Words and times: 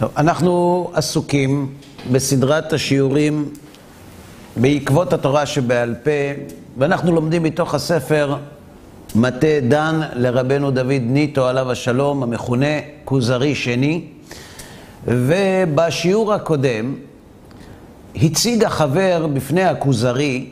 טוב, 0.00 0.10
אנחנו 0.16 0.90
עסוקים 0.94 1.74
בסדרת 2.12 2.72
השיעורים 2.72 3.48
בעקבות 4.56 5.12
התורה 5.12 5.46
שבעל 5.46 5.94
פה, 6.02 6.10
ואנחנו 6.78 7.12
לומדים 7.12 7.42
מתוך 7.42 7.74
הספר 7.74 8.36
מטה 9.14 9.60
דן 9.68 10.00
לרבנו 10.12 10.70
דוד 10.70 11.02
ניטו 11.02 11.46
עליו 11.46 11.70
השלום, 11.70 12.22
המכונה 12.22 12.66
כוזרי 13.04 13.54
שני, 13.54 14.04
ובשיעור 15.04 16.34
הקודם 16.34 16.94
הציג 18.16 18.64
החבר 18.64 19.26
בפני 19.32 19.64
הכוזרי 19.64 20.50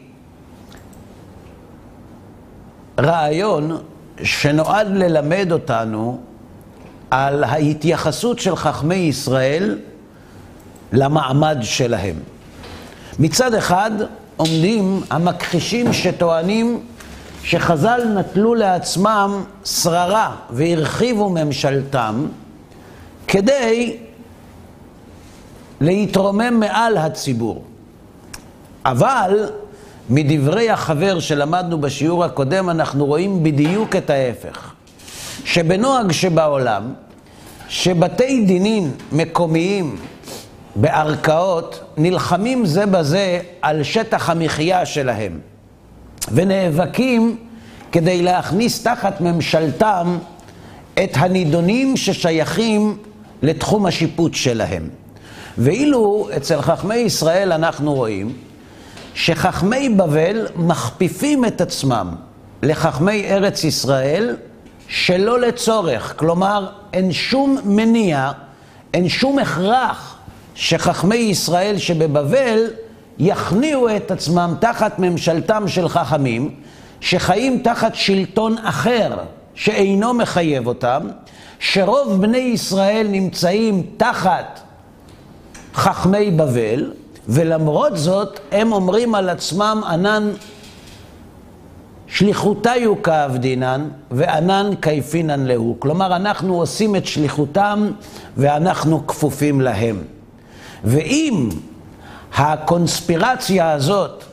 רעיון 2.99 3.79
שנועד 4.23 4.89
ללמד 4.91 5.49
אותנו 5.53 6.21
על 7.11 7.45
ההתייחסות 7.45 8.39
של 8.39 8.57
חכמי 8.57 8.95
ישראל 8.95 9.79
למעמד 10.93 11.59
שלהם. 11.63 12.17
מצד 13.19 13.55
אחד 13.55 13.91
עומדים 14.37 15.01
המכחישים 15.11 15.93
שטוענים 15.93 16.81
שחז"ל 17.43 18.01
נטלו 18.19 18.55
לעצמם 18.55 19.45
שררה 19.65 20.37
והרחיבו 20.51 21.31
ממשלתם 21.31 22.27
כדי 23.29 23.97
להתרומם 25.81 26.61
מעל 26.61 26.97
הציבור. 26.97 27.65
אבל 28.85 29.51
מדברי 30.11 30.71
החבר 30.71 31.21
שלמדנו 31.21 31.81
בשיעור 31.81 32.25
הקודם 32.25 32.71
אנחנו 32.71 33.07
רואים 33.07 33.43
בדיוק 33.43 33.97
את 33.97 34.11
ההפך. 34.11 34.73
שבנוהג 35.45 36.13
שבעולם, 36.13 36.93
שבתי 37.69 38.45
דינין 38.47 38.91
מקומיים 39.13 39.97
בערכאות 40.77 41.81
נלחמים 41.97 42.67
זה 42.67 42.87
בזה 42.87 43.41
על 43.63 43.83
שטח 43.83 44.31
המחיה 44.31 44.87
שלהם 44.87 45.39
ונאבקים 46.33 47.37
כדי 47.93 48.23
להכניס 48.23 48.83
תחת 48.83 49.21
ממשלתם 49.21 50.19
את 51.05 51.11
הנידונים 51.15 51.97
ששייכים 51.97 52.99
לתחום 53.43 53.87
השיפוט 53.87 54.35
שלהם. 54.35 54.89
ואילו 55.59 56.29
אצל 56.37 56.63
חכמי 56.63 56.95
ישראל 56.95 57.53
אנחנו 57.53 57.95
רואים 57.95 58.33
שחכמי 59.15 59.89
בבל 59.89 60.47
מכפיפים 60.57 61.45
את 61.45 61.61
עצמם 61.61 62.15
לחכמי 62.63 63.25
ארץ 63.31 63.65
ישראל 63.65 64.37
שלא 64.89 65.41
לצורך, 65.41 66.15
כלומר 66.17 66.67
אין 66.93 67.13
שום 67.13 67.59
מניע, 67.65 68.31
אין 68.95 69.09
שום 69.09 69.39
הכרח 69.39 70.17
שחכמי 70.55 71.17
ישראל 71.17 71.79
שבבבל 71.79 72.59
יכניעו 73.19 73.97
את 73.97 74.11
עצמם 74.11 74.55
תחת 74.61 74.99
ממשלתם 74.99 75.69
של 75.69 75.89
חכמים 75.89 76.55
שחיים 77.01 77.61
תחת 77.65 77.95
שלטון 77.95 78.57
אחר 78.63 79.17
שאינו 79.55 80.15
מחייב 80.15 80.67
אותם, 80.67 81.01
שרוב 81.59 82.21
בני 82.21 82.39
ישראל 82.39 83.07
נמצאים 83.11 83.83
תחת 83.97 84.61
חכמי 85.75 86.31
בבל, 86.31 86.93
ולמרות 87.29 87.97
זאת 87.97 88.41
הם 88.53 88.73
אומרים 88.73 89.15
על 89.15 89.29
עצמם 89.29 89.83
ענן 89.89 90.31
שליחותיו 92.09 93.03
כעבדינן 93.03 93.89
וענן 94.11 94.71
כיפינן 94.83 95.47
להו. 95.47 95.77
כלומר, 95.79 96.17
אנחנו 96.17 96.55
עושים 96.55 96.97
את 96.97 97.07
שליחותם 97.07 97.91
ואנחנו 98.37 99.07
כפופים 99.07 99.61
להם. 99.61 100.03
ואם 100.85 101.49
הקונספירציה 102.35 103.73
הזאת, 103.73 104.25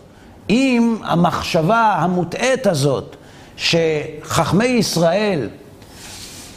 אם 0.50 0.98
המחשבה 1.04 1.96
המוטעית 2.00 2.68
הזאת, 2.68 3.16
שחכמי 3.58 4.66
ישראל 4.66 5.50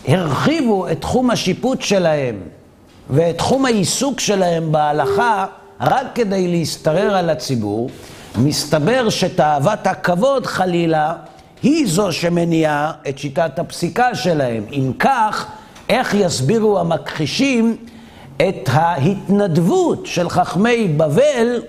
הרחיבו 0.08 0.88
את 0.88 1.00
תחום 1.00 1.30
השיפוט 1.30 1.82
שלהם 1.82 2.36
ואת 3.10 3.38
תחום 3.38 3.64
העיסוק 3.64 4.20
שלהם 4.20 4.72
בהלכה 4.72 5.46
רק 5.80 6.06
כדי 6.14 6.48
להשתרר 6.48 7.16
על 7.16 7.30
הציבור, 7.30 7.90
מסתבר 8.36 9.08
שתאוות 9.08 9.86
הכבוד 9.86 10.46
חלילה 10.46 11.14
היא 11.62 11.86
זו 11.88 12.12
שמניעה 12.12 12.92
את 13.08 13.18
שיטת 13.18 13.58
הפסיקה 13.58 14.14
שלהם. 14.14 14.64
אם 14.72 14.92
כך, 14.98 15.46
איך 15.88 16.14
יסבירו 16.14 16.80
המכחישים 16.80 17.76
את 18.36 18.68
ההתנדבות 18.72 20.06
של 20.06 20.28
חכמי 20.28 20.88
בבל 20.88 21.62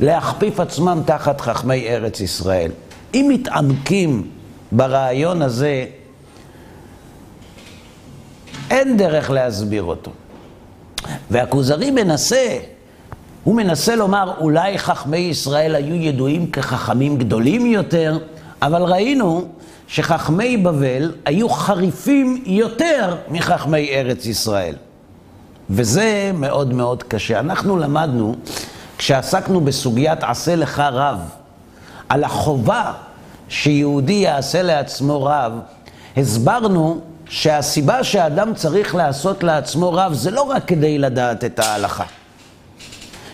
להכפיף 0.00 0.60
עצמם 0.60 1.02
תחת 1.06 1.40
חכמי 1.40 1.88
ארץ 1.88 2.20
ישראל? 2.20 2.70
אם 3.14 3.26
מתעמקים 3.28 4.30
ברעיון 4.72 5.42
הזה, 5.42 5.86
אין 8.70 8.96
דרך 8.96 9.30
להסביר 9.30 9.82
אותו. 9.82 10.10
והכוזרי 11.30 11.90
מנסה 11.90 12.58
הוא 13.44 13.54
מנסה 13.54 13.96
לומר, 13.96 14.32
אולי 14.40 14.78
חכמי 14.78 15.16
ישראל 15.16 15.74
היו 15.74 15.94
ידועים 15.94 16.50
כחכמים 16.50 17.18
גדולים 17.18 17.66
יותר, 17.66 18.18
אבל 18.62 18.82
ראינו 18.82 19.44
שחכמי 19.88 20.56
בבל 20.56 21.12
היו 21.24 21.48
חריפים 21.48 22.42
יותר 22.46 23.16
מחכמי 23.28 23.90
ארץ 23.90 24.26
ישראל. 24.26 24.74
וזה 25.70 26.30
מאוד 26.34 26.74
מאוד 26.74 27.02
קשה. 27.02 27.40
אנחנו 27.40 27.78
למדנו, 27.78 28.34
כשעסקנו 28.98 29.60
בסוגיית 29.60 30.18
עשה 30.22 30.56
לך 30.56 30.82
רב, 30.92 31.18
על 32.08 32.24
החובה 32.24 32.92
שיהודי 33.48 34.12
יעשה 34.12 34.62
לעצמו 34.62 35.24
רב, 35.24 35.52
הסברנו 36.16 37.00
שהסיבה 37.28 38.04
שאדם 38.04 38.54
צריך 38.54 38.94
לעשות 38.94 39.42
לעצמו 39.42 39.92
רב 39.92 40.12
זה 40.12 40.30
לא 40.30 40.42
רק 40.42 40.64
כדי 40.66 40.98
לדעת 40.98 41.44
את 41.44 41.58
ההלכה. 41.58 42.04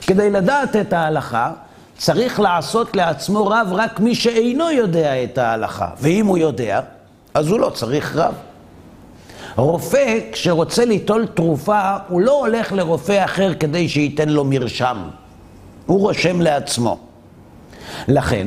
כדי 0.08 0.30
לדעת 0.30 0.76
את 0.76 0.92
ההלכה, 0.92 1.50
צריך 1.98 2.40
לעשות 2.40 2.96
לעצמו 2.96 3.46
רב 3.46 3.68
רק 3.72 4.00
מי 4.00 4.14
שאינו 4.14 4.70
יודע 4.70 5.24
את 5.24 5.38
ההלכה. 5.38 5.88
ואם 6.00 6.26
הוא 6.26 6.38
יודע, 6.38 6.80
אז 7.34 7.48
הוא 7.48 7.60
לא 7.60 7.70
צריך 7.70 8.16
רב. 8.16 8.34
רופא, 9.56 10.18
כשרוצה 10.32 10.84
ליטול 10.84 11.26
תרופה, 11.26 11.96
הוא 12.08 12.20
לא 12.20 12.32
הולך 12.38 12.72
לרופא 12.72 13.24
אחר 13.24 13.54
כדי 13.54 13.88
שייתן 13.88 14.28
לו 14.28 14.44
מרשם. 14.44 14.96
הוא 15.86 16.00
רושם 16.00 16.40
לעצמו. 16.40 16.98
לכן, 18.08 18.46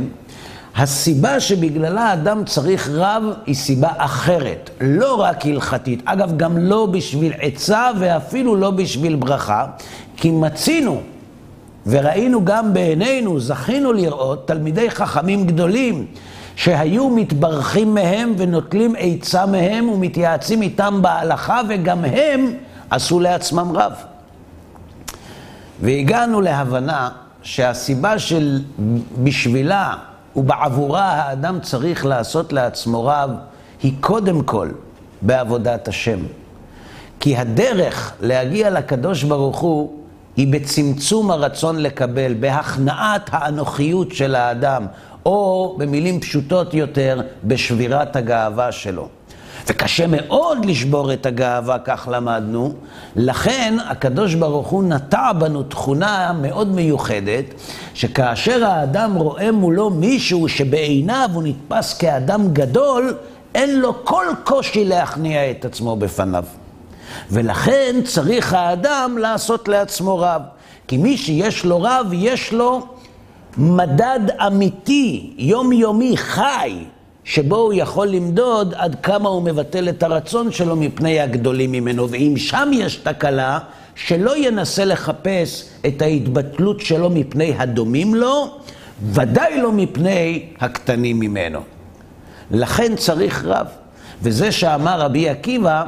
הסיבה 0.76 1.40
שבגללה 1.40 2.14
אדם 2.14 2.46
צריך 2.46 2.90
רב 2.94 3.24
היא 3.46 3.56
סיבה 3.56 3.90
אחרת, 3.98 4.70
לא 4.82 5.22
רק 5.22 5.46
הלכתית. 5.46 6.02
אגב, 6.06 6.38
גם 6.38 6.58
לא 6.58 6.86
בשביל 6.86 7.34
עצה 7.42 7.90
ואפילו 8.00 8.56
לא 8.56 8.72
בשביל 8.72 9.16
ברכה, 9.16 9.66
כי 10.18 10.32
מצינו 10.32 11.02
וראינו 11.88 12.46
גם 12.46 12.74
בעינינו, 12.74 13.40
זכינו 13.40 13.94
לראות 13.94 14.48
תלמידי 14.48 14.90
חכמים 14.92 15.48
גדולים 15.48 16.06
שהיו 16.56 17.10
מתברכים 17.10 17.94
מהם 17.94 18.34
ונוטלים 18.38 18.96
עצה 18.98 19.46
מהם 19.46 19.90
ומתייעצים 19.90 20.62
איתם 20.62 21.00
בהלכה 21.02 21.62
וגם 21.70 22.06
הם 22.06 22.54
עשו 22.90 23.20
לעצמם 23.20 23.72
רב. 23.76 23.94
והגענו 25.82 26.42
להבנה 26.42 27.10
שהסיבה 27.44 28.20
של 28.20 28.62
בשבילה 29.24 29.94
ובעבורה 30.36 31.06
האדם 31.06 31.60
צריך 31.62 32.06
לעשות 32.06 32.54
לעצמו 32.54 33.06
רב 33.06 33.32
היא 33.84 33.94
קודם 34.00 34.44
כל 34.44 34.70
בעבודת 35.22 35.88
השם. 35.88 36.20
כי 37.20 37.38
הדרך 37.38 38.14
להגיע 38.22 38.70
לקדוש 38.70 39.24
ברוך 39.24 39.60
הוא 39.60 40.01
היא 40.38 40.54
בצמצום 40.54 41.32
הרצון 41.32 41.80
לקבל, 41.80 42.34
בהכנעת 42.34 43.30
האנוכיות 43.32 44.12
של 44.12 44.36
האדם, 44.36 44.86
או 45.26 45.76
במילים 45.78 46.20
פשוטות 46.20 46.74
יותר, 46.74 47.22
בשבירת 47.44 48.16
הגאווה 48.16 48.72
שלו. 48.72 49.08
וקשה 49.68 50.06
מאוד 50.08 50.66
לשבור 50.66 51.14
את 51.14 51.26
הגאווה, 51.26 51.80
כך 51.80 52.08
למדנו. 52.12 52.74
לכן 53.16 53.78
הקדוש 53.88 54.36
ברוך 54.36 54.68
הוא 54.68 54.84
נטע 54.84 55.32
בנו 55.34 55.64
תכונה 55.64 56.34
מאוד 56.42 56.68
מיוחדת, 56.68 57.46
שכאשר 57.94 58.66
האדם 58.66 59.16
רואה 59.16 59.52
מולו 59.52 59.90
מישהו 59.90 60.50
שבעיניו 60.50 61.30
הוא 61.34 61.44
נתפס 61.44 61.94
כאדם 61.94 62.54
גדול, 62.54 63.14
אין 63.56 63.80
לו 63.80 64.06
כל 64.06 64.26
קושי 64.44 64.86
להכניע 64.86 65.52
את 65.52 65.66
עצמו 65.66 65.96
בפניו. 65.96 66.44
ולכן 67.32 67.96
צריך 68.06 68.54
האדם 68.54 69.18
לעשות 69.20 69.68
לעצמו 69.68 70.18
רב. 70.18 70.42
כי 70.88 70.98
מי 70.98 71.18
שיש 71.18 71.66
לו 71.66 71.82
רב, 71.82 72.08
יש 72.14 72.54
לו 72.54 72.88
מדד 73.58 74.20
אמיתי, 74.48 75.34
יומיומי, 75.38 76.18
חי, 76.18 76.84
שבו 77.24 77.56
הוא 77.56 77.74
יכול 77.74 78.08
למדוד 78.08 78.74
עד 78.78 78.96
כמה 79.04 79.30
הוא 79.30 79.44
מבטל 79.44 79.90
את 79.90 80.04
הרצון 80.04 80.52
שלו 80.52 80.76
מפני 80.76 81.20
הגדולים 81.20 81.72
ממנו. 81.72 82.10
ואם 82.10 82.34
שם 82.38 82.72
יש 82.74 82.96
תקלה, 82.96 83.60
שלא 83.96 84.38
ינסה 84.38 84.86
לחפש 84.86 85.70
את 85.88 86.02
ההתבטלות 86.02 86.80
שלו 86.80 87.10
מפני 87.10 87.54
הדומים 87.58 88.16
לו, 88.16 88.58
ודאי 89.04 89.62
לא 89.62 89.72
מפני 89.72 90.46
הקטנים 90.60 91.20
ממנו. 91.20 91.60
לכן 92.52 92.96
צריך 92.96 93.46
רב. 93.46 93.68
וזה 94.22 94.52
שאמר 94.52 95.02
רבי 95.02 95.30
עקיבא, 95.30 95.86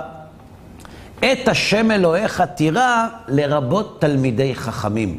את 1.23 1.47
השם 1.47 1.91
אלוהיך 1.91 2.43
תירא 2.55 3.07
לרבות 3.27 4.01
תלמידי 4.01 4.55
חכמים. 4.55 5.17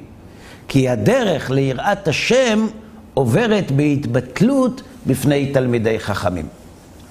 כי 0.68 0.88
הדרך 0.88 1.50
ליראת 1.50 2.08
השם 2.08 2.66
עוברת 3.14 3.70
בהתבטלות 3.70 4.82
בפני 5.06 5.52
תלמידי 5.52 5.98
חכמים. 6.00 6.46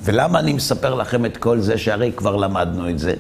ולמה 0.04 0.40
אני 0.40 0.54
מספר 0.54 0.96
לכם 0.96 1.26
את 1.26 1.38
כל 1.38 1.60
זה, 1.60 1.78
שהרי 1.78 2.12
כבר 2.16 2.36
למדנו 2.36 2.90
את 2.90 3.00
זה? 3.00 3.14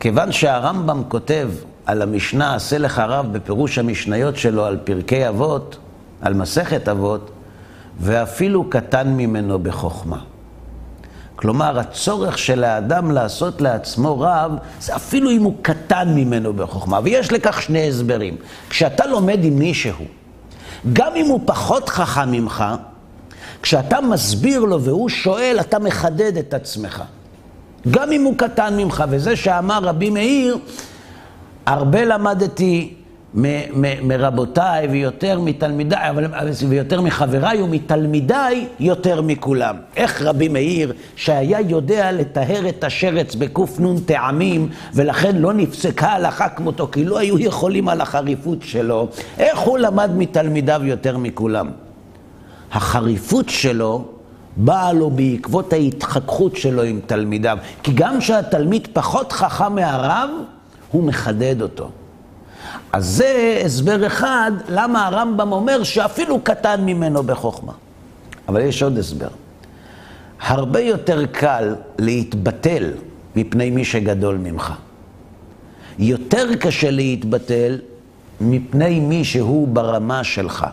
כיוון 0.00 0.32
שהרמב"ם 0.32 1.02
כותב 1.08 1.50
על 1.86 2.02
המשנה, 2.02 2.54
עשה 2.54 2.78
לך 2.78 2.98
רב, 2.98 3.32
בפירוש 3.32 3.78
המשניות 3.78 4.36
שלו 4.36 4.64
על 4.64 4.78
פרקי 4.84 5.28
אבות, 5.28 5.76
על 6.20 6.34
מסכת 6.34 6.88
אבות, 6.88 7.30
ואפילו 8.00 8.70
קטן 8.70 9.08
ממנו 9.08 9.58
בחוכמה. 9.58 10.31
כלומר, 11.42 11.78
הצורך 11.78 12.38
של 12.38 12.64
האדם 12.64 13.10
לעשות 13.10 13.60
לעצמו 13.60 14.20
רב, 14.20 14.52
זה 14.80 14.96
אפילו 14.96 15.30
אם 15.30 15.42
הוא 15.42 15.54
קטן 15.62 16.08
ממנו 16.14 16.52
בחוכמה. 16.52 17.00
ויש 17.04 17.32
לכך 17.32 17.62
שני 17.62 17.88
הסברים. 17.88 18.36
כשאתה 18.68 19.06
לומד 19.06 19.44
עם 19.44 19.58
מישהו, 19.58 20.04
גם 20.92 21.12
אם 21.16 21.26
הוא 21.26 21.40
פחות 21.44 21.88
חכם 21.88 22.30
ממך, 22.30 22.64
כשאתה 23.62 24.00
מסביר 24.00 24.60
לו 24.60 24.82
והוא 24.82 25.08
שואל, 25.08 25.56
אתה 25.60 25.78
מחדד 25.78 26.36
את 26.36 26.54
עצמך. 26.54 27.02
גם 27.90 28.12
אם 28.12 28.22
הוא 28.22 28.34
קטן 28.36 28.76
ממך, 28.76 29.04
וזה 29.10 29.36
שאמר 29.36 29.78
רבי 29.82 30.10
מאיר, 30.10 30.58
הרבה 31.66 32.04
למדתי 32.04 32.94
מרבותיי 34.02 34.86
ויותר 34.86 35.40
מתלמידיי, 35.40 36.10
אבל, 36.10 36.26
ויותר 36.68 37.00
מחבריי 37.00 37.62
ומתלמידיי 37.62 38.66
יותר 38.80 39.22
מכולם. 39.22 39.76
איך 39.96 40.22
רבי 40.22 40.48
מאיר, 40.48 40.92
שהיה 41.16 41.60
יודע 41.60 42.12
לטהר 42.12 42.68
את 42.68 42.84
השרץ 42.84 43.34
בק"ן 43.34 43.98
טעמים, 44.06 44.68
ולכן 44.94 45.36
לא 45.36 45.52
נפסקה 45.52 46.08
הלכה 46.08 46.48
כמותו, 46.48 46.88
כי 46.92 47.04
לא 47.04 47.18
היו 47.18 47.38
יכולים 47.38 47.88
על 47.88 48.00
החריפות 48.00 48.58
שלו, 48.62 49.08
איך 49.38 49.58
הוא 49.58 49.78
למד 49.78 50.10
מתלמידיו 50.16 50.80
יותר 50.84 51.18
מכולם? 51.18 51.70
החריפות 52.72 53.48
שלו 53.48 54.04
באה 54.56 54.92
לו 54.92 55.10
בעקבות 55.10 55.72
ההתחככות 55.72 56.56
שלו 56.56 56.82
עם 56.82 57.00
תלמידיו. 57.06 57.58
כי 57.82 57.92
גם 57.94 58.20
כשהתלמיד 58.20 58.88
פחות 58.92 59.32
חכם 59.32 59.74
מהרב, 59.74 60.30
הוא 60.90 61.04
מחדד 61.04 61.62
אותו. 61.62 61.90
אז 62.92 63.06
זה 63.06 63.62
הסבר 63.64 64.06
אחד 64.06 64.52
למה 64.68 65.06
הרמב"ם 65.06 65.52
אומר 65.52 65.82
שאפילו 65.82 66.40
קטן 66.40 66.80
ממנו 66.80 67.22
בחוכמה. 67.22 67.72
אבל 68.48 68.60
יש 68.60 68.82
עוד 68.82 68.98
הסבר. 68.98 69.28
הרבה 70.40 70.80
יותר 70.80 71.26
קל 71.26 71.74
להתבטל 71.98 72.90
מפני 73.36 73.70
מי 73.70 73.84
שגדול 73.84 74.36
ממך. 74.36 74.72
יותר 75.98 76.54
קשה 76.60 76.90
להתבטל 76.90 77.78
מפני 78.40 79.00
מי 79.00 79.24
שהוא 79.24 79.68
ברמה 79.68 80.24
שלך. 80.24 80.66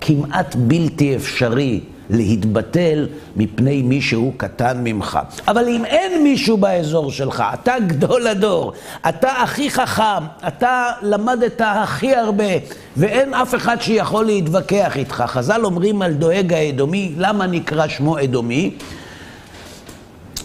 כמעט 0.00 0.56
בלתי 0.56 1.16
אפשרי 1.16 1.80
להתבטל 2.10 3.06
מפני 3.36 3.82
מישהו 3.82 4.32
קטן 4.36 4.76
ממך. 4.84 5.18
אבל 5.48 5.68
אם 5.68 5.84
אין 5.84 6.22
מישהו 6.22 6.56
באזור 6.56 7.10
שלך, 7.10 7.44
אתה 7.54 7.74
גדול 7.86 8.26
הדור, 8.26 8.72
אתה 9.08 9.28
הכי 9.28 9.70
חכם, 9.70 10.24
אתה 10.48 10.90
למדת 11.02 11.60
הכי 11.64 12.14
הרבה, 12.14 12.44
ואין 12.96 13.34
אף 13.34 13.54
אחד 13.54 13.76
שיכול 13.80 14.24
להתווכח 14.24 14.96
איתך. 14.96 15.24
חז"ל 15.26 15.64
אומרים 15.64 16.02
על 16.02 16.12
דואג 16.12 16.52
האדומי, 16.52 17.12
למה 17.16 17.46
נקרא 17.46 17.88
שמו 17.88 18.18
אדומי? 18.18 18.74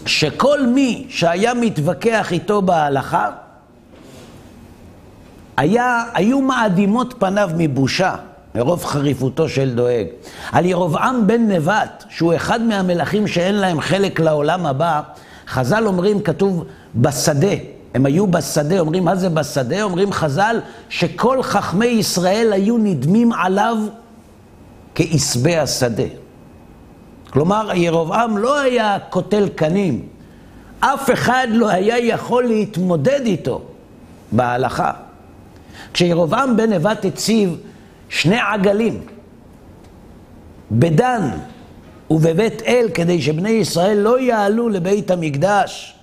שכל 0.05 0.65
מי 0.67 1.05
שהיה 1.09 1.53
מתווכח 1.53 2.31
איתו 2.31 2.61
בהלכה, 2.61 3.29
היה, 5.57 6.03
היו 6.13 6.41
מאדימות 6.41 7.13
פניו 7.19 7.49
מבושה. 7.57 8.15
מרוב 8.55 8.85
חריפותו 8.85 9.49
של 9.49 9.75
דואג. 9.75 10.05
על 10.51 10.65
ירבעם 10.65 11.27
בן 11.27 11.51
נבט, 11.51 12.03
שהוא 12.09 12.35
אחד 12.35 12.61
מהמלכים 12.61 13.27
שאין 13.27 13.55
להם 13.55 13.81
חלק 13.81 14.19
לעולם 14.19 14.65
הבא, 14.65 15.01
חז"ל 15.47 15.87
אומרים, 15.87 16.21
כתוב 16.21 16.65
בשדה. 16.95 17.55
הם 17.93 18.05
היו 18.05 18.27
בשדה, 18.27 18.79
אומרים 18.79 19.05
מה 19.05 19.15
זה 19.15 19.29
בשדה? 19.29 19.83
אומרים 19.83 20.11
חז"ל 20.11 20.59
שכל 20.89 21.43
חכמי 21.43 21.85
ישראל 21.85 22.53
היו 22.53 22.77
נדמים 22.77 23.33
עליו 23.33 23.77
כעשבי 24.95 25.57
השדה. 25.57 26.03
כלומר, 27.29 27.69
ירבעם 27.73 28.37
לא 28.37 28.59
היה 28.59 28.97
קוטל 29.09 29.49
קנים. 29.49 30.05
אף 30.79 31.11
אחד 31.13 31.47
לא 31.51 31.69
היה 31.69 31.99
יכול 31.99 32.43
להתמודד 32.43 33.21
איתו 33.25 33.61
בהלכה. 34.31 34.91
כשירבעם 35.93 36.57
בן 36.57 36.73
נבט 36.73 37.05
הציב 37.05 37.57
שני 38.11 38.37
עגלים 38.39 39.01
בדן 40.71 41.29
ובבית 42.09 42.61
אל 42.61 42.87
כדי 42.93 43.21
שבני 43.21 43.49
ישראל 43.49 43.97
לא 43.97 44.19
יעלו 44.19 44.69
לבית 44.69 45.11
המקדש. 45.11 45.95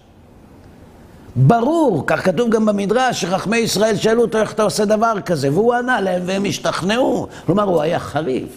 ברור, 1.37 2.05
כך 2.07 2.25
כתוב 2.25 2.51
גם 2.51 2.67
במדרש, 2.67 3.21
שחכמי 3.21 3.57
ישראל 3.57 3.97
שאלו 3.97 4.23
אותו 4.23 4.39
איך 4.39 4.53
אתה 4.53 4.63
עושה 4.63 4.85
דבר 4.85 5.15
כזה, 5.27 5.53
והוא 5.53 5.75
ענה 5.75 6.01
להם 6.01 6.23
והם 6.27 6.45
השתכנעו. 6.45 7.27
כלומר, 7.47 7.63
הוא 7.63 7.83
היה 7.83 7.99
חריף. 7.99 8.49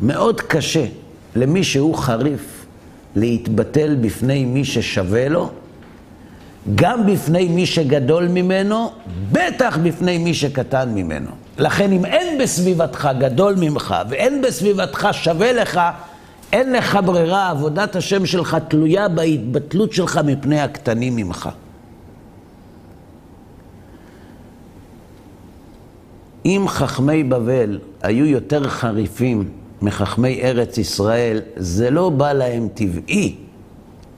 מאוד 0.00 0.40
קשה 0.40 0.84
למי 1.36 1.64
שהוא 1.64 1.94
חריף 1.94 2.66
להתבטל 3.16 3.96
בפני 4.00 4.44
מי 4.44 4.64
ששווה 4.64 5.28
לו, 5.28 5.50
גם 6.74 7.06
בפני 7.06 7.48
מי 7.48 7.66
שגדול 7.66 8.28
ממנו, 8.28 8.90
בטח 9.32 9.78
בפני 9.82 10.18
מי 10.18 10.34
שקטן 10.34 10.88
ממנו. 10.94 11.43
לכן 11.58 11.92
אם 11.92 12.04
אין 12.04 12.38
בסביבתך 12.38 13.08
גדול 13.18 13.54
ממך 13.58 13.94
ואין 14.08 14.42
בסביבתך 14.42 15.08
שווה 15.12 15.52
לך, 15.52 15.80
אין 16.52 16.72
לך 16.72 16.98
ברירה, 17.04 17.50
עבודת 17.50 17.96
השם 17.96 18.26
שלך 18.26 18.56
תלויה 18.68 19.08
בהתבטלות 19.08 19.92
שלך 19.92 20.20
מפני 20.24 20.60
הקטנים 20.60 21.16
ממך. 21.16 21.48
אם 26.44 26.64
חכמי 26.68 27.24
בבל 27.24 27.78
היו 28.02 28.26
יותר 28.26 28.68
חריפים 28.68 29.48
מחכמי 29.82 30.42
ארץ 30.42 30.78
ישראל, 30.78 31.40
זה 31.56 31.90
לא 31.90 32.10
בא 32.10 32.32
להם 32.32 32.68
טבעי 32.74 33.36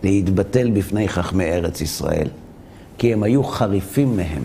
להתבטל 0.03 0.71
בפני 0.71 1.09
חכמי 1.09 1.45
ארץ 1.45 1.81
ישראל, 1.81 2.29
כי 2.99 3.13
הם 3.13 3.23
היו 3.23 3.45
חריפים 3.45 4.17
מהם. 4.17 4.43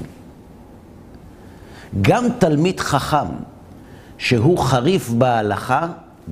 גם 2.02 2.26
תלמיד 2.40 2.80
חכם 2.80 3.28
שהוא 4.18 4.58
חריף 4.58 5.10
בהלכה, 5.10 5.88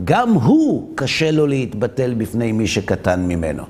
גם 0.05 0.33
הוא 0.33 0.91
קשה 0.95 1.31
לו 1.31 1.47
להתבטל 1.47 2.13
בפני 2.13 2.51
מי 2.51 2.67
שקטן 2.67 3.19
ממנו. 3.19 3.63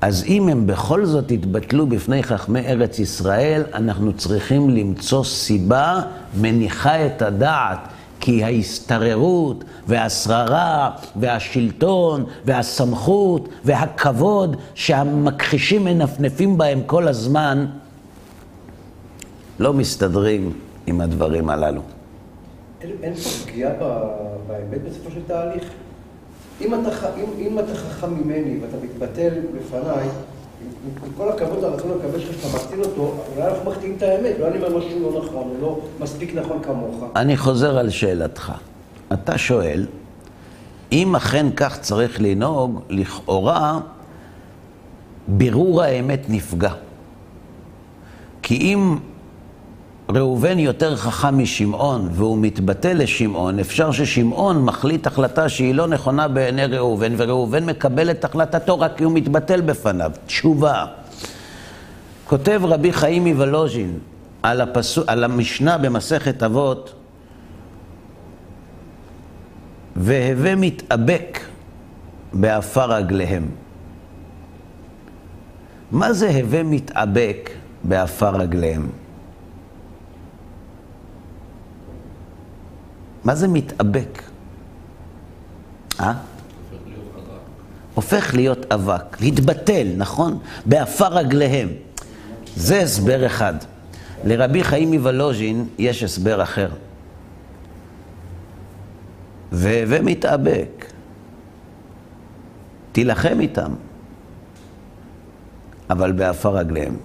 אז 0.00 0.24
אם 0.26 0.48
הם 0.48 0.66
בכל 0.66 1.06
זאת 1.06 1.30
יתבטלו 1.30 1.86
בפני 1.86 2.22
חכמי 2.22 2.60
ארץ 2.60 2.98
ישראל, 2.98 3.62
אנחנו 3.74 4.12
צריכים 4.12 4.70
למצוא 4.70 5.24
סיבה 5.24 6.00
מניחה 6.40 7.06
את 7.06 7.22
הדעת, 7.22 7.78
כי 8.20 8.44
ההסתררות 8.44 9.64
והשררה 9.86 10.90
והשלטון 11.16 12.24
והסמכות 12.44 13.48
והכבוד 13.64 14.56
שהמכחישים 14.74 15.84
מנפנפים 15.84 16.58
בהם 16.58 16.80
כל 16.86 17.08
הזמן, 17.08 17.66
לא 19.58 19.72
מסתדרים 19.72 20.52
עם 20.86 21.00
הדברים 21.00 21.48
הללו. 21.50 21.80
אין, 22.80 23.14
פה 23.14 23.30
פגיעה 23.46 23.72
באמת 24.46 24.82
בסופו 24.88 25.10
של 25.10 25.20
תהליך? 25.26 25.64
אם 26.60 26.74
אתה, 26.74 27.08
אם, 27.16 27.24
אם 27.38 27.58
אתה 27.58 27.74
חכם 27.74 28.14
ממני 28.14 28.58
ואתה 28.62 28.76
מתבטל 28.84 29.34
בפניי, 29.56 30.08
עם 30.84 31.12
כל 31.16 31.28
הכבוד 31.28 31.62
לרצון 31.62 31.90
הכבד 32.00 32.20
שלך 32.20 32.42
שאתה 32.42 32.56
מקטין 32.56 32.80
אותו, 32.80 33.14
אולי 33.36 33.48
אנחנו 33.48 33.70
מחטיאים 33.70 33.94
את 33.96 34.02
האמת, 34.02 34.34
אולי 34.38 34.50
אני 34.50 34.64
אומר 34.64 34.78
משהו 34.78 35.12
לא 35.12 35.22
נכון, 35.24 35.48
הוא 35.48 35.56
לא 35.60 35.80
מספיק 36.00 36.34
נכון 36.34 36.62
כמוך. 36.62 37.04
אני 37.16 37.36
חוזר 37.36 37.78
על 37.78 37.90
שאלתך. 37.90 38.52
אתה 39.12 39.38
שואל, 39.38 39.86
אם 40.92 41.16
אכן 41.16 41.46
כך 41.56 41.80
צריך 41.80 42.20
לנהוג, 42.20 42.80
לכאורה, 42.88 43.80
בירור 45.28 45.82
האמת 45.82 46.20
נפגע. 46.28 46.72
כי 48.42 48.56
אם 48.56 48.98
ראובן 50.14 50.58
יותר 50.58 50.96
חכם 50.96 51.38
משמעון, 51.38 52.08
והוא 52.12 52.38
מתבטא 52.38 52.88
לשמעון, 52.88 53.58
אפשר 53.58 53.92
ששמעון 53.92 54.64
מחליט 54.64 55.06
החלטה 55.06 55.48
שהיא 55.48 55.74
לא 55.74 55.86
נכונה 55.86 56.28
בעיני 56.28 56.64
ראובן, 56.66 57.14
וראובן 57.16 57.64
מקבל 57.64 58.10
את 58.10 58.24
החלטתו 58.24 58.80
רק 58.80 58.96
כי 58.96 59.04
הוא 59.04 59.12
מתבטל 59.12 59.60
בפניו. 59.60 60.12
תשובה. 60.26 60.86
כותב 62.24 62.60
רבי 62.64 62.92
חיים 62.92 63.24
מוולוז'ין 63.24 63.98
על, 64.42 64.60
הפסו, 64.60 65.02
על 65.06 65.24
המשנה 65.24 65.78
במסכת 65.78 66.42
אבות, 66.42 66.94
והווה 69.96 70.54
מתאבק 70.54 71.40
באפר 72.32 72.92
רגליהם. 72.92 73.48
מה 75.92 76.12
זה 76.12 76.30
הווה 76.30 76.62
מתאבק 76.62 77.50
באפר 77.84 78.36
רגליהם? 78.36 78.88
מה 83.28 83.34
זה 83.34 83.48
מתאבק? 83.48 84.22
אה? 86.00 86.12
הופך 87.94 88.34
להיות 88.34 88.72
אבק, 88.72 89.20
להתבטל, 89.20 89.88
נכון? 89.96 90.38
באפר 90.66 91.14
רגליהם. 91.14 91.68
זה 92.56 92.80
הסבר 92.80 93.26
אחד. 93.26 93.54
לרבי 94.24 94.64
חיים 94.64 94.90
מוולוז'ין 94.92 95.68
יש 95.78 96.02
הסבר 96.02 96.42
אחר. 96.42 96.68
ומתאבק. 99.52 100.84
תילחם 102.92 103.40
איתם, 103.40 103.72
אבל 105.90 106.12
באפר 106.12 106.56
רגליהם. 106.56 106.96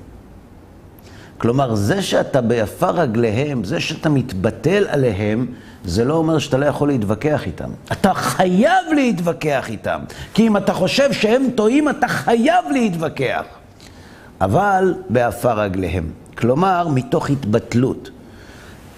כלומר, 1.37 1.75
זה 1.75 2.01
שאתה 2.01 2.41
באפר 2.41 2.91
רגליהם, 2.91 3.63
זה 3.63 3.79
שאתה 3.79 4.09
מתבטל 4.09 4.85
עליהם, 4.87 5.47
זה 5.85 6.05
לא 6.05 6.13
אומר 6.13 6.39
שאתה 6.39 6.57
לא 6.57 6.65
יכול 6.65 6.87
להתווכח 6.87 7.45
איתם. 7.45 7.69
אתה 7.91 8.13
חייב 8.13 8.85
להתווכח 8.95 9.69
איתם. 9.69 9.99
כי 10.33 10.47
אם 10.47 10.57
אתה 10.57 10.73
חושב 10.73 11.13
שהם 11.13 11.45
טועים, 11.55 11.89
אתה 11.89 12.07
חייב 12.07 12.65
להתווכח. 12.71 13.43
אבל 14.41 14.93
באפר 15.09 15.59
רגליהם. 15.59 16.11
כלומר, 16.37 16.87
מתוך 16.87 17.29
התבטלות. 17.29 18.09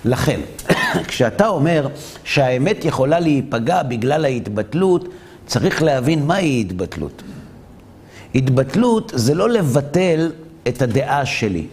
לכן, 0.06 0.40
כשאתה 1.08 1.48
אומר 1.48 1.88
שהאמת 2.24 2.86
יכולה 2.86 3.20
להיפגע 3.20 3.84
בגלל 3.84 4.26
ההתבטלות, 4.26 5.08
צריך 5.46 5.84
להבין 5.84 6.26
מהי 6.26 6.62
התבטלות. 6.62 7.24
התבטלות 8.36 9.12
זה 9.16 9.36
לא 9.36 9.50
לבטל 9.50 10.32
את 10.68 10.82
הדעה 10.82 11.26
שלי. 11.26 11.68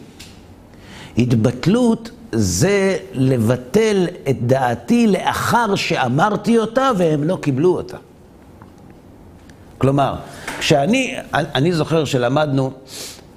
התבטלות 1.19 2.11
זה 2.33 2.97
לבטל 3.12 4.07
את 4.31 4.47
דעתי 4.47 5.07
לאחר 5.07 5.75
שאמרתי 5.75 6.59
אותה 6.59 6.91
והם 6.97 7.25
לא 7.25 7.39
קיבלו 7.41 7.77
אותה. 7.77 7.97
כלומר, 9.79 10.15
כשאני, 10.59 11.15
אני 11.35 11.73
זוכר 11.73 12.05
שלמדנו 12.05 12.73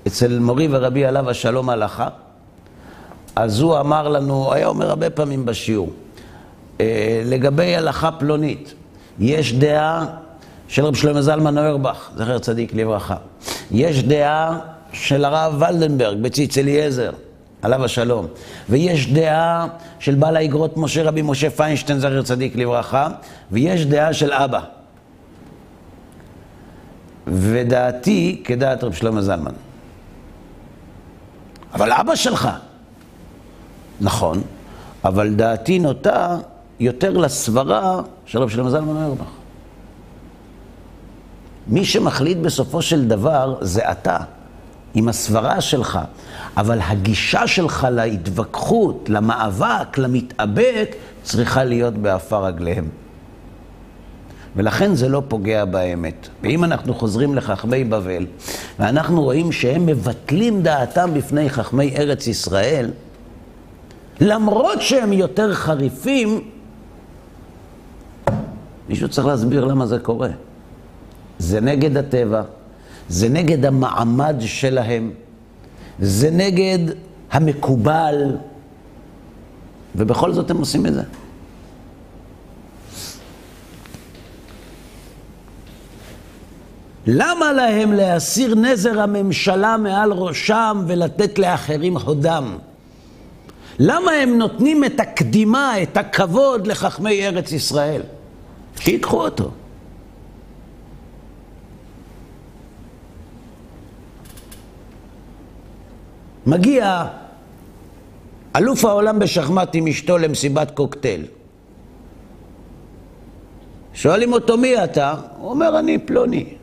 אצל 0.07 0.39
מורי 0.39 0.67
ורבי 0.71 1.05
עליו 1.05 1.29
השלום 1.29 1.69
הלכה, 1.69 2.07
אז 3.35 3.61
הוא 3.61 3.79
אמר 3.79 4.07
לנו, 4.07 4.53
היה 4.53 4.67
אומר 4.67 4.89
הרבה 4.89 5.09
פעמים 5.09 5.45
בשיעור, 5.45 5.89
אה, 6.81 7.21
לגבי 7.25 7.75
הלכה 7.75 8.11
פלונית, 8.11 8.73
יש 9.19 9.53
דעה 9.53 10.05
של 10.67 10.85
רב 10.85 10.95
שלמה 10.95 11.21
זלמן 11.21 11.57
אוירבך, 11.57 12.09
זכר 12.15 12.39
צדיק 12.39 12.73
לברכה. 12.73 13.15
יש 13.71 14.03
דעה 14.03 14.59
של 14.93 15.25
הרב 15.25 15.61
ולדנברג 15.61 16.21
בציץ 16.21 16.57
אליעזר, 16.57 17.11
עליו 17.65 17.85
השלום. 17.85 18.27
ויש 18.69 19.13
דעה 19.13 19.67
של 19.99 20.15
בעל 20.15 20.37
האגרות 20.37 20.77
משה 20.77 21.03
רבי 21.03 21.21
משה 21.21 21.49
פיינשטיין, 21.49 21.99
זכר 21.99 22.21
צדיק 22.21 22.55
לברכה, 22.55 23.07
ויש 23.51 23.85
דעה 23.85 24.13
של 24.13 24.33
אבא. 24.33 24.59
ודעתי 27.27 28.41
כדעת 28.43 28.83
רב 28.83 28.93
שלמה 28.93 29.21
זלמן. 29.21 29.51
אבל 31.73 31.91
אבא 31.91 32.15
שלך. 32.15 32.49
נכון, 34.01 34.41
אבל 35.03 35.35
דעתי 35.35 35.79
נוטה 35.79 36.37
יותר 36.79 37.17
לסברה 37.17 38.01
של 38.25 38.39
רב 38.39 38.49
שלמה 38.49 38.69
זלמן 38.69 38.95
אוירבך. 38.95 39.31
מי 41.67 41.85
שמחליט 41.85 42.37
בסופו 42.37 42.81
של 42.81 43.07
דבר 43.07 43.57
זה 43.61 43.91
אתה, 43.91 44.17
עם 44.95 45.07
הסברה 45.07 45.61
שלך. 45.61 45.99
אבל 46.57 46.79
הגישה 46.81 47.47
שלך 47.47 47.87
להתווכחות, 47.91 49.09
למאבק, 49.09 49.97
למתאבק, 49.97 50.95
צריכה 51.23 51.63
להיות 51.63 51.93
באפר 51.93 52.45
רגליהם. 52.45 52.89
ולכן 54.55 54.95
זה 54.95 55.09
לא 55.09 55.21
פוגע 55.27 55.65
באמת. 55.65 56.27
ואם 56.43 56.63
אנחנו 56.63 56.93
חוזרים 56.93 57.35
לחכמי 57.35 57.83
בבל, 57.83 58.25
ואנחנו 58.79 59.23
רואים 59.23 59.51
שהם 59.51 59.85
מבטלים 59.85 60.61
דעתם 60.61 61.13
בפני 61.13 61.49
חכמי 61.49 61.95
ארץ 61.97 62.27
ישראל, 62.27 62.91
למרות 64.21 64.81
שהם 64.81 65.13
יותר 65.13 65.53
חריפים, 65.53 66.41
מישהו 68.89 69.09
צריך 69.09 69.27
להסביר 69.27 69.65
למה 69.65 69.85
זה 69.85 69.99
קורה. 69.99 70.29
זה 71.39 71.61
נגד 71.61 71.97
הטבע, 71.97 72.41
זה 73.09 73.29
נגד 73.29 73.65
המעמד 73.65 74.35
שלהם, 74.39 75.11
זה 75.99 76.31
נגד 76.31 76.79
המקובל, 77.31 78.37
ובכל 79.95 80.33
זאת 80.33 80.51
הם 80.51 80.57
עושים 80.57 80.85
את 80.85 80.93
זה. 80.93 81.03
למה 87.07 87.53
להם 87.53 87.93
להסיר 87.93 88.55
נזר 88.55 89.01
הממשלה 89.01 89.77
מעל 89.77 90.11
ראשם 90.11 90.83
ולתת 90.87 91.39
לאחרים 91.39 91.97
הודם? 91.97 92.57
למה 93.79 94.11
הם 94.11 94.37
נותנים 94.37 94.83
את 94.83 94.99
הקדימה, 94.99 95.83
את 95.83 95.97
הכבוד 95.97 96.67
לחכמי 96.67 97.27
ארץ 97.27 97.51
ישראל? 97.51 98.01
שיקחו 98.79 99.23
אותו. 99.25 99.51
מגיע 106.45 107.07
אלוף 108.55 108.85
העולם 108.85 109.19
בשחמט 109.19 109.69
עם 109.73 109.87
אשתו 109.87 110.17
למסיבת 110.17 110.71
קוקטייל. 110.71 111.25
שואלים 113.93 114.33
אותו 114.33 114.57
מי 114.57 114.83
אתה? 114.83 115.15
הוא 115.39 115.49
אומר 115.49 115.79
אני 115.79 115.97
פלוני. 115.97 116.53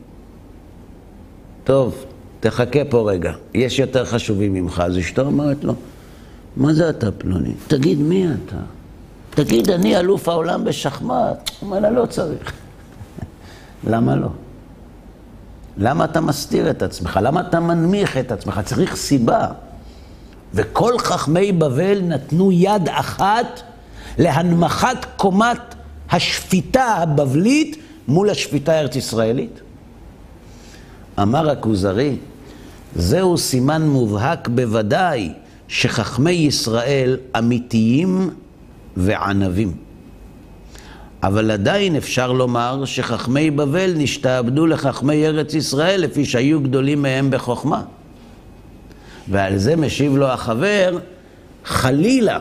טוב, 1.63 2.05
תחכה 2.39 2.79
פה 2.89 3.11
רגע, 3.11 3.33
יש 3.53 3.79
יותר 3.79 4.05
חשובים 4.05 4.53
ממך. 4.53 4.83
אז 4.85 4.97
אשתו 4.97 5.21
אומרת 5.21 5.63
לו, 5.63 5.73
מה 6.57 6.73
זה 6.73 6.89
אתה 6.89 7.11
פלוני? 7.11 7.53
תגיד 7.67 7.99
מי 7.99 8.27
אתה? 8.27 8.55
תגיד 9.29 9.69
אני 9.69 9.97
אלוף 9.97 10.29
העולם 10.29 10.63
בשחמט. 10.63 11.11
הוא 11.59 11.67
אומר 11.67 11.79
לה 11.79 11.91
לא 11.91 12.05
צריך. 12.05 12.53
למה 13.91 14.15
לא? 14.15 14.27
למה 15.77 16.05
אתה 16.05 16.21
מסתיר 16.21 16.69
את 16.69 16.81
עצמך? 16.81 17.19
למה 17.23 17.41
אתה 17.41 17.59
מנמיך 17.59 18.17
את 18.17 18.31
עצמך? 18.31 18.61
צריך 18.65 18.95
סיבה. 18.95 19.47
וכל 20.53 20.99
חכמי 20.99 21.51
בבל 21.51 22.01
נתנו 22.01 22.51
יד 22.51 22.89
אחת 22.89 23.61
להנמכת 24.17 24.97
קומת 25.17 25.75
השפיטה 26.09 26.85
הבבלית 26.85 27.77
מול 28.07 28.29
השפיטה 28.29 28.73
הארץ-ישראלית. 28.73 29.61
אמר 31.21 31.49
הכוזרי, 31.49 32.15
זהו 32.95 33.37
סימן 33.37 33.81
מובהק 33.81 34.47
בוודאי 34.47 35.33
שחכמי 35.67 36.31
ישראל 36.31 37.17
אמיתיים 37.37 38.29
וענבים. 38.97 39.75
אבל 41.23 41.51
עדיין 41.51 41.95
אפשר 41.95 42.31
לומר 42.31 42.85
שחכמי 42.85 43.51
בבל 43.51 43.93
נשתעבדו 43.97 44.67
לחכמי 44.67 45.27
ארץ 45.27 45.53
ישראל 45.53 46.01
לפי 46.01 46.25
שהיו 46.25 46.61
גדולים 46.61 47.01
מהם 47.01 47.31
בחוכמה. 47.31 47.83
ועל 49.27 49.57
זה 49.57 49.75
משיב 49.75 50.17
לו 50.17 50.27
החבר, 50.27 50.97
חלילה. 51.65 52.39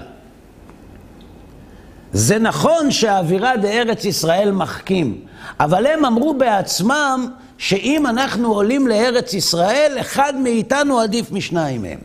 זה 2.12 2.38
נכון 2.38 2.90
שהאווירה 2.90 3.56
דארץ 3.56 4.04
ישראל 4.04 4.50
מחכים, 4.50 5.20
אבל 5.60 5.86
הם 5.86 6.04
אמרו 6.04 6.34
בעצמם 6.34 7.28
שאם 7.58 8.06
אנחנו 8.06 8.54
עולים 8.54 8.88
לארץ 8.88 9.34
ישראל, 9.34 9.96
אחד 10.00 10.34
מאיתנו 10.42 11.00
עדיף 11.00 11.32
משניים 11.32 11.82
מהם. 11.82 11.98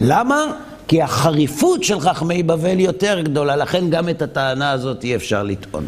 למה? 0.00 0.44
כי 0.88 1.02
החריפות 1.02 1.84
של 1.84 2.00
חכמי 2.00 2.42
בבל 2.42 2.80
יותר 2.80 3.20
גדולה, 3.20 3.56
לכן 3.56 3.90
גם 3.90 4.08
את 4.08 4.22
הטענה 4.22 4.70
הזאת 4.70 5.04
אי 5.04 5.16
אפשר 5.16 5.42
לטעון. 5.42 5.86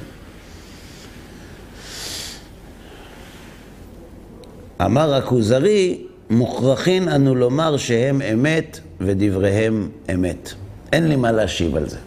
אמר 4.84 5.14
הכוזרי, 5.14 5.98
מוכרחין 6.30 7.08
אנו 7.08 7.34
לומר 7.34 7.76
שהם 7.76 8.22
אמת 8.22 8.80
ודבריהם 9.00 9.88
אמת. 10.14 10.52
אין 10.92 11.08
לי 11.08 11.16
מה 11.16 11.32
להשיב 11.32 11.76
על 11.76 11.88
זה. 11.88 11.98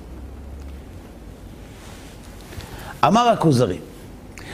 אמר 3.06 3.30
הכוזרי, 3.30 3.78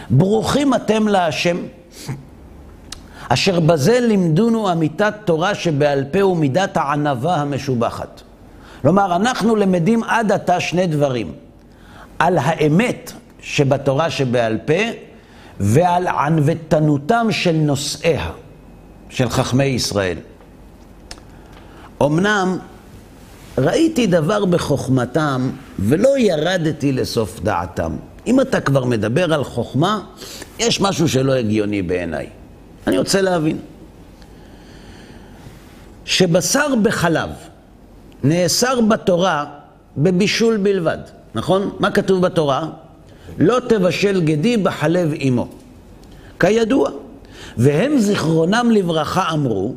ברוכים 0.09 0.73
אתם 0.73 1.07
להשם, 1.07 1.57
אשר 3.29 3.59
בזה 3.59 3.99
לימדונו 3.99 4.71
אמיתת 4.71 5.13
תורה 5.25 5.55
שבעל 5.55 6.05
פה 6.11 6.25
ומידת 6.25 6.77
הענווה 6.77 7.35
המשובחת. 7.35 8.21
כלומר, 8.81 9.15
אנחנו 9.15 9.55
למדים 9.55 10.03
עד 10.03 10.31
עתה 10.31 10.59
שני 10.59 10.87
דברים. 10.87 11.31
על 12.19 12.37
האמת 12.41 13.11
שבתורה 13.41 14.09
שבעל 14.09 14.57
פה 14.65 14.83
ועל 15.59 16.07
ענוותנותם 16.07 17.27
של 17.31 17.51
נושאיה, 17.51 18.29
של 19.13 19.29
חכמי 19.29 19.63
ישראל. 19.63 20.17
אמנם 22.01 22.57
ראיתי 23.57 24.07
דבר 24.07 24.45
בחוכמתם 24.45 25.49
ולא 25.79 26.17
ירדתי 26.17 26.91
לסוף 26.91 27.39
דעתם. 27.39 27.95
אם 28.27 28.41
אתה 28.41 28.61
כבר 28.61 28.85
מדבר 28.85 29.33
על 29.33 29.43
חוכמה, 29.43 29.99
יש 30.59 30.81
משהו 30.81 31.09
שלא 31.09 31.33
הגיוני 31.33 31.81
בעיניי. 31.81 32.29
אני 32.87 32.97
רוצה 32.97 33.21
להבין. 33.21 33.57
שבשר 36.05 36.67
בחלב 36.81 37.29
נאסר 38.23 38.81
בתורה 38.81 39.45
בבישול 39.97 40.57
בלבד, 40.57 40.97
נכון? 41.35 41.75
מה 41.79 41.91
כתוב 41.91 42.21
בתורה? 42.21 42.69
לא 43.37 43.59
תבשל 43.69 44.21
גדי 44.21 44.57
בחלב 44.57 45.13
אמו. 45.27 45.47
כידוע. 46.39 46.89
והם 47.57 47.99
זיכרונם 47.99 48.71
לברכה 48.71 49.31
אמרו 49.33 49.73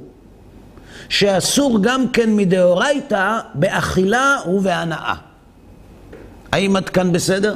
שאסור 1.09 1.79
גם 1.83 2.09
כן 2.09 2.37
מדאורייתא 2.37 3.39
באכילה 3.55 4.37
ובהנאה. 4.49 5.15
האם 6.53 6.77
עד 6.77 6.89
כאן 6.89 7.13
בסדר? 7.13 7.55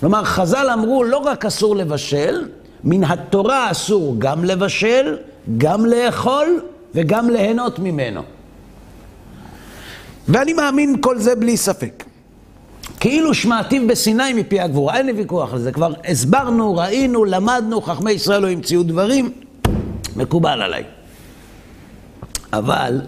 כלומר, 0.00 0.24
חז"ל 0.24 0.70
אמרו 0.72 1.04
לא 1.04 1.16
רק 1.16 1.44
אסור 1.44 1.76
לבשל, 1.76 2.48
מן 2.84 3.04
התורה 3.04 3.70
אסור 3.70 4.14
גם 4.18 4.44
לבשל, 4.44 5.16
גם 5.58 5.86
לאכול 5.86 6.60
וגם 6.94 7.30
ליהנות 7.30 7.78
ממנו. 7.78 8.22
ואני 10.28 10.52
מאמין 10.52 10.96
כל 11.00 11.18
זה 11.18 11.34
בלי 11.34 11.56
ספק. 11.56 12.04
כאילו 13.00 13.34
שמעתיו 13.34 13.86
בסיני 13.86 14.32
מפי 14.32 14.60
הגבורה, 14.60 14.96
אין 14.96 15.06
לי 15.06 15.12
ויכוח 15.12 15.52
על 15.52 15.58
זה, 15.58 15.72
כבר 15.72 15.92
הסברנו, 16.04 16.76
ראינו, 16.76 17.24
למדנו, 17.24 17.80
חכמי 17.80 18.10
ישראל 18.10 18.42
לא 18.42 18.48
המציאו 18.48 18.82
דברים, 18.82 19.32
מקובל 20.18 20.62
עליי. 20.62 20.84
אבל 22.52 23.00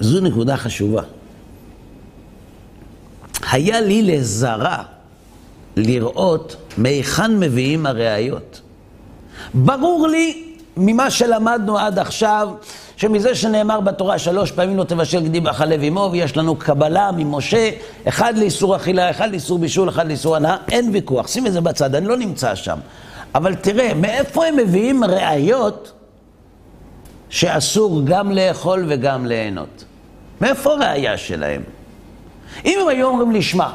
זו 0.00 0.20
נקודה 0.20 0.56
חשובה. 0.56 1.02
היה 3.52 3.80
לי 3.80 4.02
לזרה 4.02 4.82
לראות 5.76 6.56
מהיכן 6.76 7.38
מביאים 7.38 7.86
הראיות. 7.86 8.60
ברור 9.54 10.08
לי 10.08 10.44
ממה 10.76 11.10
שלמדנו 11.10 11.78
עד 11.78 11.98
עכשיו, 11.98 12.48
שמזה 12.96 13.34
שנאמר 13.34 13.80
בתורה 13.80 14.18
שלוש 14.18 14.52
פעמים 14.52 14.76
לא 14.76 14.84
תבשל 14.84 15.20
גדי 15.20 15.40
בחלב 15.40 15.82
אמו, 15.82 16.08
ויש 16.12 16.36
לנו 16.36 16.56
קבלה 16.56 17.10
ממשה, 17.16 17.70
אחד 18.08 18.36
לאיסור 18.36 18.76
אכילה, 18.76 19.10
אחד 19.10 19.30
לאיסור 19.30 19.58
בישול, 19.58 19.88
אחד 19.88 20.06
לאיסור 20.06 20.36
הנאה, 20.36 20.56
אין 20.70 20.90
ויכוח, 20.92 21.28
שים 21.28 21.46
את 21.46 21.52
זה 21.52 21.60
בצד, 21.60 21.94
אני 21.94 22.06
לא 22.06 22.16
נמצא 22.16 22.54
שם. 22.54 22.78
אבל 23.34 23.54
תראה, 23.54 23.94
מאיפה 23.94 24.46
הם 24.46 24.56
מביאים 24.56 25.04
ראיות 25.04 25.92
שאסור 27.28 28.02
גם 28.04 28.32
לאכול 28.32 28.84
וגם 28.88 29.26
ליהנות? 29.26 29.84
מאיפה 30.40 30.72
הראייה 30.72 31.18
שלהם? 31.18 31.62
אם 32.64 32.78
הם 32.82 32.88
היו 32.88 33.06
אומרים 33.08 33.32
לי, 33.32 33.42
שמע, 33.42 33.68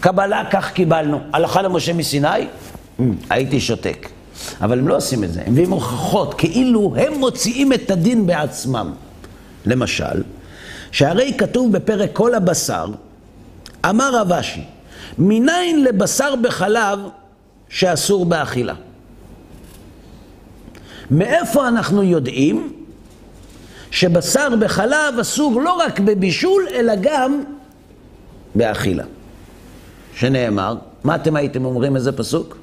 קבלה 0.00 0.44
כך 0.50 0.72
קיבלנו, 0.72 1.20
הלכה 1.32 1.62
למשה 1.62 1.92
מסיני, 1.92 2.46
הייתי 3.30 3.60
שותק. 3.60 4.08
אבל 4.60 4.78
הם 4.78 4.88
לא 4.88 4.96
עושים 4.96 5.24
את 5.24 5.32
זה, 5.32 5.42
הם 5.46 5.52
מביאים 5.52 5.70
הוכחות, 5.70 6.34
כאילו 6.34 6.94
הם 6.96 7.18
מוציאים 7.18 7.72
את 7.72 7.90
הדין 7.90 8.26
בעצמם. 8.26 8.92
למשל, 9.66 10.22
שהרי 10.92 11.34
כתוב 11.38 11.72
בפרק 11.72 12.10
כל 12.12 12.34
הבשר, 12.34 12.86
אמר 13.88 14.16
רב 14.16 14.32
אשי, 14.32 14.64
מניין 15.18 15.84
לבשר 15.84 16.34
בחלב 16.42 16.98
שאסור 17.68 18.26
באכילה? 18.26 18.74
מאיפה 21.10 21.68
אנחנו 21.68 22.02
יודעים 22.02 22.72
שבשר 23.90 24.48
בחלב 24.60 25.18
אסור 25.20 25.60
לא 25.60 25.72
רק 25.72 26.00
בבישול, 26.00 26.66
אלא 26.74 26.92
גם 27.00 27.42
באכילה? 28.54 29.04
שנאמר, 30.14 30.76
מה 31.04 31.14
אתם 31.14 31.36
הייתם 31.36 31.64
אומרים 31.64 31.96
איזה 31.96 32.12
פסוק? 32.12 32.56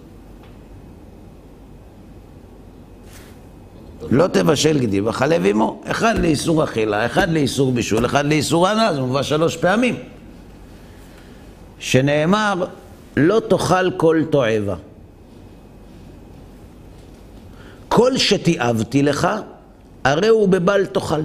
לא 4.09 4.27
תבשל 4.27 4.79
גדי 4.79 5.01
בחלב 5.01 5.45
עמו. 5.45 5.81
אחד 5.85 6.17
לאיסור 6.19 6.63
אכילה, 6.63 7.05
אחד 7.05 7.29
לאיסור 7.29 7.71
בישול, 7.71 8.05
אחד 8.05 8.25
לאיסור 8.25 8.67
הנאה, 8.67 8.93
זה 8.93 9.01
מובא 9.01 9.23
שלוש 9.23 9.57
פעמים. 9.57 9.95
שנאמר, 11.79 12.65
לא 13.17 13.41
תאכל 13.49 13.91
כל 13.97 14.21
תועבה. 14.29 14.75
כל 17.95 18.17
שתיעבתי 18.17 19.03
לך, 19.03 19.27
הרי 20.03 20.27
הוא 20.27 20.47
בבל 20.49 20.85
תאכל. 20.85 21.21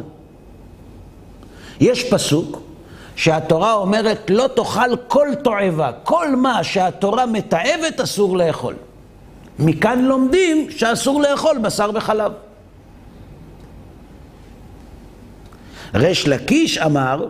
יש 1.80 2.10
פסוק 2.10 2.62
שהתורה 3.16 3.72
אומרת, 3.72 4.30
לא 4.30 4.48
תאכל 4.56 4.96
כל 5.08 5.28
תועבה. 5.44 5.90
כל 6.04 6.36
מה 6.36 6.64
שהתורה 6.64 7.26
מתעבת 7.26 8.00
אסור 8.00 8.36
לאכול. 8.36 8.74
מכאן 9.58 10.04
לומדים 10.04 10.70
שאסור 10.70 11.22
לאכול 11.22 11.58
בשר 11.58 11.90
וחלב. 11.94 12.32
ריש 15.94 16.28
לקיש 16.28 16.78
אמר, 16.78 17.26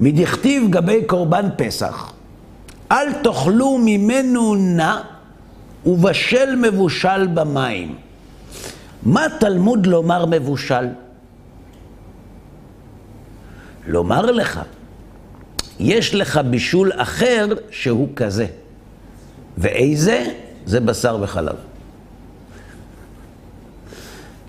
מדכתיב 0.00 0.70
גבי 0.70 1.04
קורבן 1.04 1.48
פסח, 1.56 2.12
אל 2.92 3.12
תאכלו 3.12 3.78
ממנו 3.78 4.54
נע 4.54 5.17
ובשל 5.86 6.56
מבושל 6.56 7.26
במים. 7.26 7.96
מה 9.02 9.26
תלמוד 9.40 9.86
לומר 9.86 10.26
מבושל? 10.26 10.86
לומר 13.86 14.26
לך, 14.26 14.60
יש 15.78 16.14
לך 16.14 16.40
בישול 16.50 16.90
אחר 16.96 17.46
שהוא 17.70 18.08
כזה. 18.16 18.46
ואיזה? 19.58 20.26
זה 20.66 20.80
בשר 20.80 21.18
וחלב. 21.20 21.56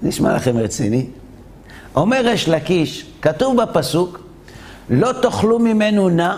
נשמע 0.01 0.35
לכם 0.35 0.57
רציני? 0.57 1.05
אומר 1.95 2.21
ריש 2.25 2.49
לקיש, 2.49 3.05
כתוב 3.21 3.61
בפסוק, 3.61 4.19
לא 4.89 5.11
תאכלו 5.21 5.59
ממנו 5.59 6.09
נע, 6.09 6.37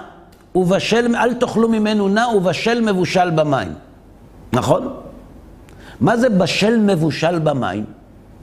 ובשל, 0.55 1.15
אל 1.15 1.33
תאכלו 1.33 1.69
ממנו 1.69 2.09
נע 2.09 2.27
ובשל 2.27 2.81
מבושל 2.81 3.29
במים. 3.29 3.73
נכון? 4.53 4.93
מה 5.99 6.17
זה 6.17 6.29
בשל 6.29 6.77
מבושל 6.77 7.39
במים? 7.39 7.85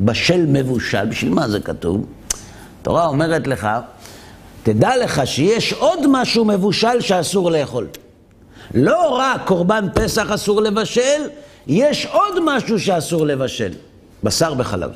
בשל 0.01 0.47
מבושל, 0.47 1.07
בשביל 1.07 1.35
מה 1.35 1.49
זה 1.49 1.61
כתוב? 1.61 2.07
התורה 2.81 3.07
אומרת 3.07 3.47
לך, 3.47 3.69
תדע 4.63 4.97
לך 5.05 5.27
שיש 5.27 5.73
עוד 5.73 5.99
משהו 6.09 6.45
מבושל 6.45 7.01
שאסור 7.01 7.51
לאכול. 7.51 7.87
לא 8.75 9.09
רק 9.09 9.41
קורבן 9.47 9.87
פסח 9.95 10.31
אסור 10.31 10.61
לבשל, 10.61 11.23
יש 11.67 12.07
עוד 12.07 12.35
משהו 12.45 12.81
שאסור 12.81 13.27
לבשל, 13.27 13.73
בשר 14.25 14.55
בחלב. 14.55 14.91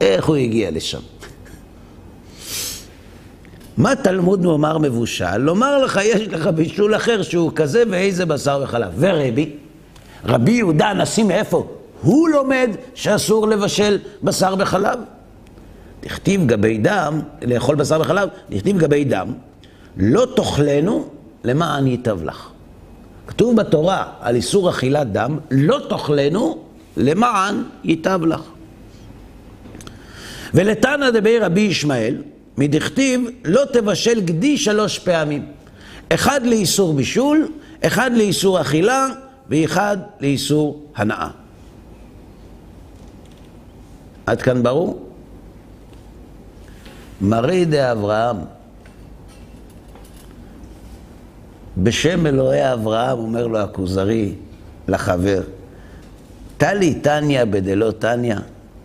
איך 0.00 0.26
הוא 0.26 0.36
הגיע 0.36 0.70
לשם? 0.70 1.00
מה 3.76 3.96
תלמוד 3.96 4.42
נאמר 4.42 4.78
מבושל? 4.78 5.36
לומר 5.36 5.84
לך, 5.84 6.00
יש 6.04 6.28
לך 6.28 6.46
בישול 6.46 6.96
אחר 6.96 7.22
שהוא 7.22 7.52
כזה 7.54 7.82
ואיזה 7.90 8.26
בשר 8.26 8.60
וחלב. 8.64 8.92
ורבי, 8.98 9.50
רבי 10.24 10.52
יהודה 10.52 10.88
הנשיא 10.88 11.24
מאיפה? 11.24 11.66
הוא 12.02 12.28
לומד 12.28 12.70
שאסור 12.94 13.48
לבשל 13.48 13.98
בשר 14.22 14.54
וחלב. 14.58 14.98
תכתיב 16.00 16.46
גבי 16.46 16.78
דם, 16.78 17.20
לאכול 17.42 17.76
בשר 17.76 18.00
וחלב, 18.00 18.28
תכתיב 18.50 18.78
גבי 18.78 19.04
דם, 19.04 19.32
לא 19.96 20.26
תאכלנו 20.36 21.08
למען 21.44 21.86
ייטב 21.86 22.24
לך. 22.24 22.48
כתוב 23.26 23.56
בתורה 23.56 24.04
על 24.20 24.34
איסור 24.34 24.70
אכילת 24.70 25.12
דם, 25.12 25.38
לא 25.50 25.78
תאכלנו 25.88 26.58
למען 26.96 27.62
ייטב 27.84 28.20
לך. 28.26 28.40
ולתנא 30.54 31.10
דבי 31.10 31.38
רבי 31.38 31.60
ישמעאל, 31.60 32.16
מדכתיב 32.58 33.20
לא 33.44 33.62
תבשל 33.72 34.20
גדי 34.20 34.58
שלוש 34.58 34.98
פעמים. 34.98 35.46
אחד 36.08 36.46
לאיסור 36.46 36.94
בישול, 36.94 37.48
אחד 37.80 38.10
לאיסור 38.14 38.60
אכילה, 38.60 39.06
ואחד 39.48 39.96
לאיסור 40.20 40.82
הנאה. 40.96 41.28
עד 44.26 44.42
כאן 44.42 44.62
ברור? 44.62 45.08
מרי 47.20 47.64
דאברהם, 47.64 48.36
בשם 51.76 52.26
אלוהי 52.26 52.72
אברהם, 52.72 53.18
אומר 53.18 53.46
לו 53.46 53.58
הכוזרי, 53.58 54.34
לחבר, 54.88 55.42
טלי 56.58 56.94
תניא 56.94 57.44
בדלא 57.44 57.90
תניא, 57.90 58.36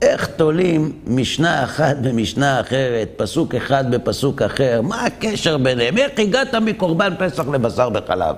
איך 0.01 0.27
תולים 0.27 0.91
משנה 1.07 1.63
אחת 1.63 1.97
במשנה 2.01 2.59
אחרת, 2.61 3.09
פסוק 3.17 3.55
אחד 3.55 3.91
בפסוק 3.91 4.41
אחר, 4.41 4.81
מה 4.81 5.05
הקשר 5.05 5.57
ביניהם? 5.57 5.97
איך 5.97 6.11
הגעת 6.19 6.55
מקורבן 6.55 7.13
פסח 7.19 7.47
לבשר 7.47 7.89
בחלב? 7.89 8.35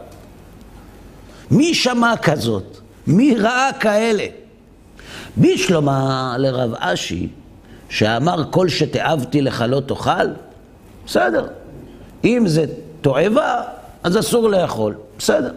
מי 1.51 1.73
שמע 1.73 2.13
כזאת? 2.21 2.77
מי 3.07 3.35
ראה 3.35 3.69
כאלה? 3.79 4.25
בשלמה 5.37 6.35
לרב 6.37 6.73
אשי, 6.77 7.27
שאמר 7.89 8.43
כל 8.51 8.69
שתאבתי 8.69 9.41
לך 9.41 9.65
לא 9.67 9.79
תאכל, 9.79 10.27
בסדר. 11.05 11.47
אם 12.23 12.43
זה 12.47 12.65
תועבה, 13.01 13.61
אז 14.03 14.19
אסור 14.19 14.49
לאכול, 14.49 14.95
בסדר. 15.17 15.51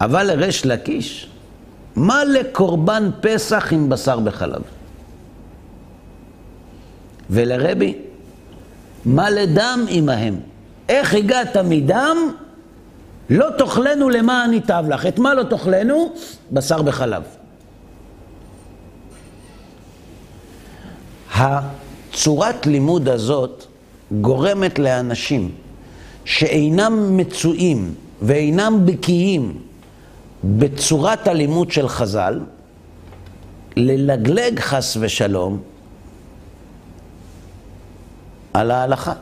אבל 0.00 0.22
לריש 0.22 0.66
לקיש, 0.66 1.28
מה 1.96 2.24
לקורבן 2.24 3.10
פסח 3.20 3.72
עם 3.72 3.88
בשר 3.88 4.20
בחלב? 4.20 4.62
ולרבי, 7.30 7.96
מה 9.04 9.30
לדם 9.30 9.84
עמהם? 9.88 10.40
איך 10.88 11.14
הגעת 11.14 11.56
מדם? 11.56 12.16
לא 13.30 13.46
תאכלנו 13.58 14.08
למען 14.10 14.52
ייטב 14.52 14.84
לך. 14.88 15.06
את 15.06 15.18
מה 15.18 15.34
לא 15.34 15.42
תאכלנו? 15.42 16.12
בשר 16.52 16.82
בחלב. 16.82 17.22
הצורת 21.34 22.66
לימוד 22.66 23.08
הזאת 23.08 23.64
גורמת 24.20 24.78
לאנשים 24.78 25.50
שאינם 26.24 27.16
מצויים 27.16 27.94
ואינם 28.22 28.86
בקיאים 28.86 29.58
בצורת 30.44 31.28
הלימוד 31.28 31.70
של 31.70 31.88
חז"ל, 31.88 32.40
ללגלג 33.76 34.60
חס 34.60 34.96
ושלום 35.00 35.60
על 38.58 38.70
ההלכה. 38.70 39.12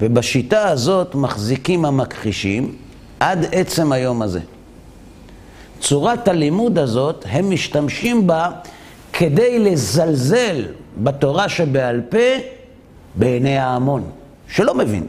ובשיטה 0.00 0.68
הזאת 0.68 1.14
מחזיקים 1.14 1.84
המכחישים 1.84 2.74
עד 3.20 3.46
עצם 3.52 3.92
היום 3.92 4.22
הזה. 4.22 4.40
צורת 5.80 6.28
הלימוד 6.28 6.78
הזאת, 6.78 7.24
הם 7.28 7.50
משתמשים 7.50 8.26
בה 8.26 8.50
כדי 9.12 9.58
לזלזל 9.58 10.64
בתורה 11.02 11.48
שבעל 11.48 12.00
פה 12.08 12.18
בעיני 13.14 13.58
ההמון, 13.58 14.10
שלא 14.48 14.74
מבין. 14.74 15.06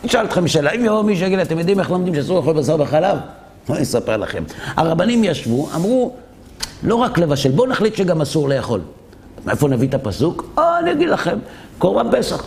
אני 0.00 0.10
אשאל 0.10 0.24
אתכם 0.24 0.48
שאלה, 0.48 0.70
אם 0.70 0.84
יבוא 0.84 1.02
מישהו 1.02 1.26
יגיד, 1.26 1.38
אתם 1.38 1.58
יודעים 1.58 1.80
איך 1.80 1.90
לומדים 1.90 2.14
שאסור 2.14 2.36
לאכול 2.36 2.54
בשר 2.54 2.76
בחלב? 2.76 3.18
אני 3.70 3.82
אספר 3.82 4.16
לכם. 4.16 4.44
הרבנים 4.76 5.24
ישבו, 5.24 5.68
אמרו, 5.74 6.14
לא 6.82 6.94
רק 6.94 7.18
לבשל, 7.18 7.50
בואו 7.50 7.66
נחליט 7.70 7.96
שגם 7.96 8.20
אסור 8.20 8.48
לאכול. 8.48 8.80
מאיפה 9.46 9.68
נביא 9.68 9.88
את 9.88 9.94
הפסוק? 9.94 10.44
אה, 10.58 10.78
אני 10.78 10.92
אגיד 10.92 11.08
לכם, 11.08 11.38
קורבן 11.78 12.18
פסח. 12.18 12.44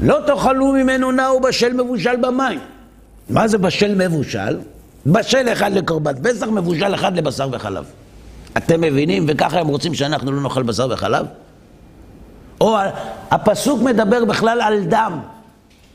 לא 0.00 0.18
תאכלו 0.26 0.72
ממנו 0.72 1.12
נאו 1.12 1.40
בשל 1.40 1.72
מבושל 1.72 2.16
במים. 2.16 2.60
מה 3.30 3.48
זה 3.48 3.58
בשל 3.58 4.06
מבושל? 4.06 4.58
בשל 5.06 5.52
אחד 5.52 5.72
לקורבן 5.72 6.22
פסח, 6.22 6.46
מבושל 6.46 6.94
אחד 6.94 7.16
לבשר 7.16 7.48
וחלב. 7.52 7.84
אתם 8.56 8.80
מבינים? 8.80 9.24
וככה 9.28 9.60
הם 9.60 9.66
רוצים 9.66 9.94
שאנחנו 9.94 10.32
לא 10.32 10.40
נאכל 10.42 10.62
בשר 10.62 10.88
וחלב? 10.90 11.26
או 12.60 12.76
הפסוק 13.30 13.82
מדבר 13.82 14.24
בכלל 14.24 14.60
על 14.60 14.84
דם. 14.84 15.20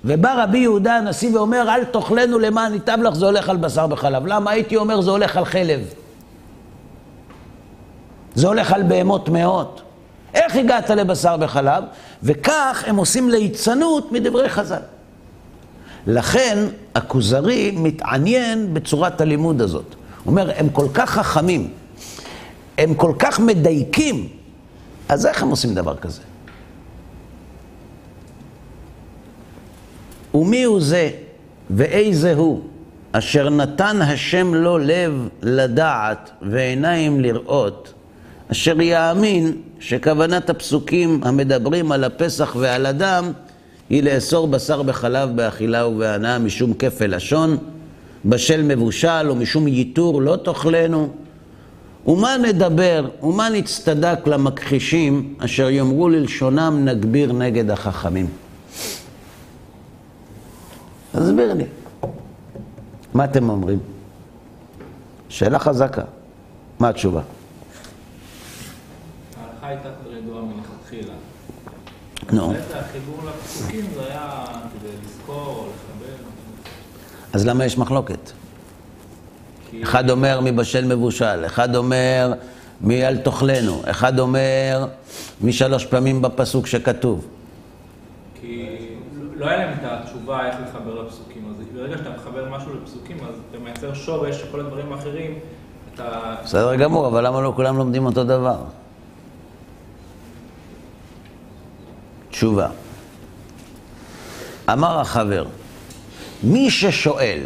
ובא 0.06 0.44
רבי 0.44 0.58
יהודה 0.58 0.98
הנשיא 0.98 1.36
ואומר, 1.36 1.76
אל 1.76 1.84
תאכלנו 1.84 2.40
למען 2.40 2.74
ייטב 2.74 2.98
לך, 3.04 3.14
זה 3.14 3.26
הולך 3.26 3.50
על 3.50 3.58
בשר 3.58 3.86
וחלב. 3.90 4.28
למה? 4.28 4.52
הייתי 4.52 4.76
אומר, 4.76 5.02
זה 5.02 5.12
הולך 5.12 5.38
על 5.38 5.46
חלב. 5.46 5.80
זה 8.36 8.48
הולך 8.48 8.72
על 8.72 8.84
בהמות 8.84 9.30
מאות. 9.30 9.82
איך 10.34 10.56
הגעת 10.56 10.90
לבשר 10.90 11.36
וחלב? 11.40 11.84
וכך 12.24 12.84
הם 12.88 12.96
עושים 12.96 13.30
ליצנות 13.30 14.12
מדברי 14.12 14.50
חז"ל. 14.50 14.82
לכן 16.08 16.58
הכוזרי 16.96 17.72
מתעניין 17.78 18.74
בצורת 18.74 19.22
הלימוד 19.22 19.62
הזאת. 19.62 19.96
הוא 20.24 20.32
אומר, 20.32 20.52
הם 20.56 20.70
כל 20.70 20.88
כך 20.94 21.10
חכמים, 21.10 21.70
הם 22.78 22.94
כל 22.94 23.14
כך 23.20 23.40
מדייקים, 23.40 24.28
אז 25.10 25.26
איך 25.26 25.44
הם 25.44 25.50
עושים 25.50 25.76
דבר 25.76 25.96
כזה? 25.96 26.22
ומי 30.34 30.64
הוא 30.64 30.82
זה 30.82 31.10
ואיזה 31.70 32.34
הוא 32.34 32.62
אשר 33.12 33.50
נתן 33.50 34.02
השם 34.02 34.54
לו 34.54 34.78
לב 34.78 35.28
לדעת 35.42 36.32
ועיניים 36.42 37.20
לראות, 37.20 37.94
אשר 38.52 38.82
יאמין 38.82 39.54
שכוונת 39.80 40.50
הפסוקים 40.50 41.22
המדברים 41.24 41.92
על 41.92 42.04
הפסח 42.04 42.56
ועל 42.60 42.86
הדם 42.86 43.32
היא 43.90 44.04
לאסור 44.04 44.48
בשר 44.48 44.82
בחלב 44.82 45.36
באכילה 45.36 45.88
ובהנאה 45.88 46.40
משום 46.40 46.74
כפל 46.74 47.16
לשון, 47.16 47.58
בשל 48.26 48.64
מבושל 48.64 49.30
או 49.30 49.36
משום 49.36 49.68
ייתור 49.68 50.22
לא 50.22 50.36
תאכלנו. 50.36 51.10
ומה 52.08 52.38
נדבר 52.38 53.10
ומה 53.24 53.50
נצטדק 53.50 54.28
למכחישים 54.28 55.34
אשר 55.38 55.70
יאמרו 55.70 56.10
ללשונם 56.10 56.82
נגביר 56.86 57.32
נגד 57.32 57.70
החכמים. 57.72 58.28
תסביר 61.12 61.54
לי. 61.54 61.66
מה 63.14 63.24
אתם 63.24 63.50
אומרים? 63.50 63.80
שאלה 65.30 65.60
חזקה. 65.60 66.04
מה 66.80 66.90
התשובה? 66.90 67.22
הייתה 69.72 69.90
כבר 70.04 70.14
ידועה 70.18 70.44
מלכתחילה. 70.44 71.14
נו. 72.32 72.54
החיבור 72.74 73.20
לפסוקים 73.26 73.86
זה 73.96 74.06
היה 74.06 74.46
כדי 74.46 74.92
לזכור 75.06 75.68
לחבר. 75.68 76.16
אז 77.34 77.48
למה 77.48 77.66
יש 77.66 77.78
מחלוקת? 77.78 78.32
אחד 79.84 80.10
אומר 80.10 80.40
מבשל 80.44 80.96
מבושל, 80.96 81.46
אחד 81.46 81.76
אומר 81.76 82.34
מי 82.82 83.08
אל 83.08 83.18
תאכלנו, 83.18 83.82
אחד 83.86 84.20
אומר 84.20 84.86
משלוש 85.42 85.86
פעמים 85.86 86.22
בפסוק 86.22 86.68
שכתוב. 86.68 87.28
כי 88.42 88.78
לא 89.36 89.46
היה 89.46 89.58
להם 89.58 89.74
את 89.74 89.84
התשובה 89.84 90.48
איך 90.48 90.56
לחבר 90.70 91.02
לפסוקים. 91.02 91.42
אז 91.50 91.66
ברגע 91.76 91.98
שאתה 91.98 92.10
מחבר 92.10 92.50
משהו 92.50 92.72
לפסוקים, 92.84 93.18
אז 93.30 93.36
אתה 93.50 93.58
מייצר 93.64 93.94
שורש 93.94 94.42
שכל 94.42 94.60
הדברים 94.60 94.94
האחרים, 94.94 95.40
אתה... 95.96 96.36
בסדר 96.44 96.76
גמור, 96.76 97.08
אבל 97.08 97.28
למה 97.28 97.42
לא 97.42 97.54
כולם 97.56 97.78
לומדים 97.78 98.06
אותו 98.06 98.24
דבר? 98.24 98.58
תשובה. 102.42 102.68
אמר 104.72 105.00
החבר, 105.00 105.46
מי 106.44 106.72
ששואל, 106.72 107.40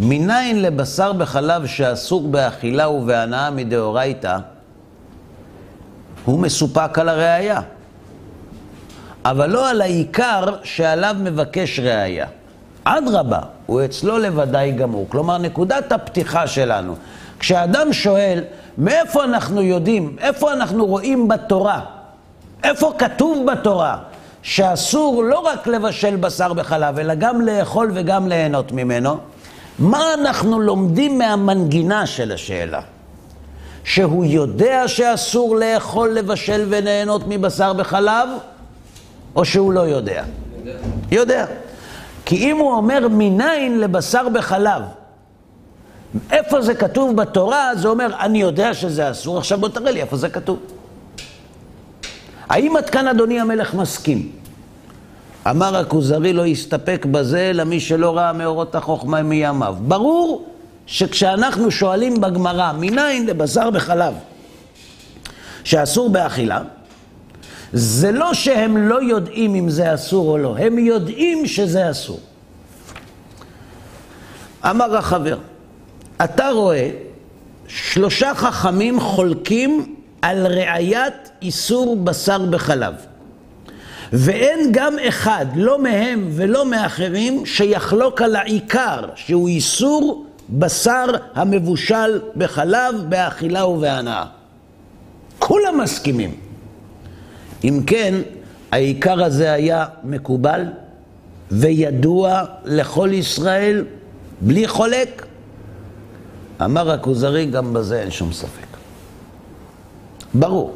מניין 0.00 0.62
לבשר 0.62 1.12
בחלב 1.12 1.66
שאסור 1.66 2.28
באכילה 2.28 2.88
ובהנאה 2.88 3.50
מדאורייתא, 3.50 4.36
הוא 6.24 6.38
מסופק 6.38 6.98
על 6.98 7.08
הראייה. 7.08 7.60
אבל 9.24 9.50
לא 9.50 9.70
על 9.70 9.80
העיקר 9.80 10.56
שעליו 10.62 11.16
מבקש 11.18 11.80
ראייה. 11.80 12.26
אדרבה, 12.84 13.40
הוא 13.66 13.84
אצלו 13.84 14.18
לוודאי 14.18 14.72
גמור. 14.72 15.06
כלומר, 15.08 15.38
נקודת 15.38 15.92
הפתיחה 15.92 16.46
שלנו, 16.46 16.96
כשאדם 17.38 17.92
שואל, 17.92 18.44
מאיפה 18.78 19.24
אנחנו 19.24 19.62
יודעים, 19.62 20.16
איפה 20.20 20.52
אנחנו 20.52 20.86
רואים 20.86 21.28
בתורה, 21.28 21.80
איפה 22.64 22.92
כתוב 22.98 23.46
בתורה, 23.52 23.98
שאסור 24.42 25.22
לא 25.22 25.38
רק 25.38 25.66
לבשל 25.66 26.16
בשר 26.16 26.52
בחלב, 26.52 26.98
אלא 26.98 27.14
גם 27.14 27.40
לאכול 27.40 27.90
וגם 27.94 28.28
ליהנות 28.28 28.72
ממנו, 28.72 29.16
מה 29.78 30.14
אנחנו 30.14 30.60
לומדים 30.60 31.18
מהמנגינה 31.18 32.06
של 32.06 32.32
השאלה? 32.32 32.80
שהוא 33.84 34.24
יודע 34.24 34.88
שאסור 34.88 35.56
לאכול, 35.56 36.10
לבשל 36.10 36.66
וליהנות 36.68 37.22
מבשר 37.28 37.72
בחלב, 37.72 38.28
או 39.36 39.44
שהוא 39.44 39.72
לא 39.72 39.80
יודע? 39.80 40.24
יודע. 41.10 41.46
כי 42.24 42.36
אם 42.36 42.56
הוא 42.56 42.72
אומר 42.72 43.08
מניין 43.10 43.80
לבשר 43.80 44.28
בחלב, 44.28 44.82
איפה 46.30 46.60
זה 46.62 46.74
כתוב 46.74 47.16
בתורה, 47.16 47.70
זה 47.76 47.88
אומר, 47.88 48.06
אני 48.20 48.40
יודע 48.40 48.74
שזה 48.74 49.10
אסור, 49.10 49.38
עכשיו 49.38 49.58
בוא 49.58 49.68
תראה 49.68 49.90
לי 49.90 50.00
איפה 50.00 50.16
זה 50.16 50.28
כתוב. 50.28 50.58
האם 52.48 52.76
עד 52.76 52.90
כאן 52.90 53.08
אדוני 53.08 53.40
המלך 53.40 53.74
מסכים? 53.74 54.32
אמר 55.50 55.76
הכוזרי 55.76 56.32
לא 56.32 56.46
יסתפק 56.46 57.06
בזה 57.10 57.50
למי 57.54 57.80
שלא 57.80 58.16
ראה 58.16 58.32
מאורות 58.32 58.74
החוכמה 58.74 59.22
מימיו. 59.22 59.76
ברור 59.80 60.48
שכשאנחנו 60.86 61.70
שואלים 61.70 62.20
בגמרא, 62.20 62.72
מניין 62.72 63.26
לבשר 63.26 63.70
בחלב 63.70 64.14
שאסור 65.64 66.10
באכילה, 66.10 66.60
זה 67.72 68.12
לא 68.12 68.34
שהם 68.34 68.76
לא 68.76 69.02
יודעים 69.02 69.54
אם 69.54 69.70
זה 69.70 69.94
אסור 69.94 70.30
או 70.30 70.38
לא, 70.38 70.56
הם 70.58 70.78
יודעים 70.78 71.46
שזה 71.46 71.90
אסור. 71.90 72.20
אמר 74.64 74.96
החבר, 74.96 75.38
אתה 76.24 76.48
רואה 76.48 76.90
שלושה 77.68 78.34
חכמים 78.34 79.00
חולקים 79.00 79.97
על 80.22 80.46
ראיית 80.46 81.30
איסור 81.42 81.96
בשר 81.96 82.46
בחלב. 82.46 82.94
ואין 84.12 84.68
גם 84.72 84.94
אחד, 85.08 85.46
לא 85.54 85.82
מהם 85.82 86.28
ולא 86.32 86.66
מאחרים, 86.66 87.46
שיחלוק 87.46 88.22
על 88.22 88.36
העיקר, 88.36 89.00
שהוא 89.14 89.48
איסור 89.48 90.26
בשר 90.50 91.04
המבושל 91.34 92.20
בחלב, 92.36 92.94
באכילה 93.08 93.66
ובהנאה. 93.66 94.24
כולם 95.38 95.80
מסכימים. 95.80 96.34
אם 97.64 97.80
כן, 97.86 98.14
העיקר 98.72 99.24
הזה 99.24 99.52
היה 99.52 99.86
מקובל 100.04 100.64
וידוע 101.50 102.44
לכל 102.64 103.10
ישראל 103.12 103.84
בלי 104.40 104.68
חולק? 104.68 105.26
אמר 106.64 106.90
הכוזרי, 106.90 107.46
גם 107.46 107.72
בזה 107.72 108.00
אין 108.00 108.10
שום 108.10 108.32
ספק. 108.32 108.67
ברור. 110.34 110.74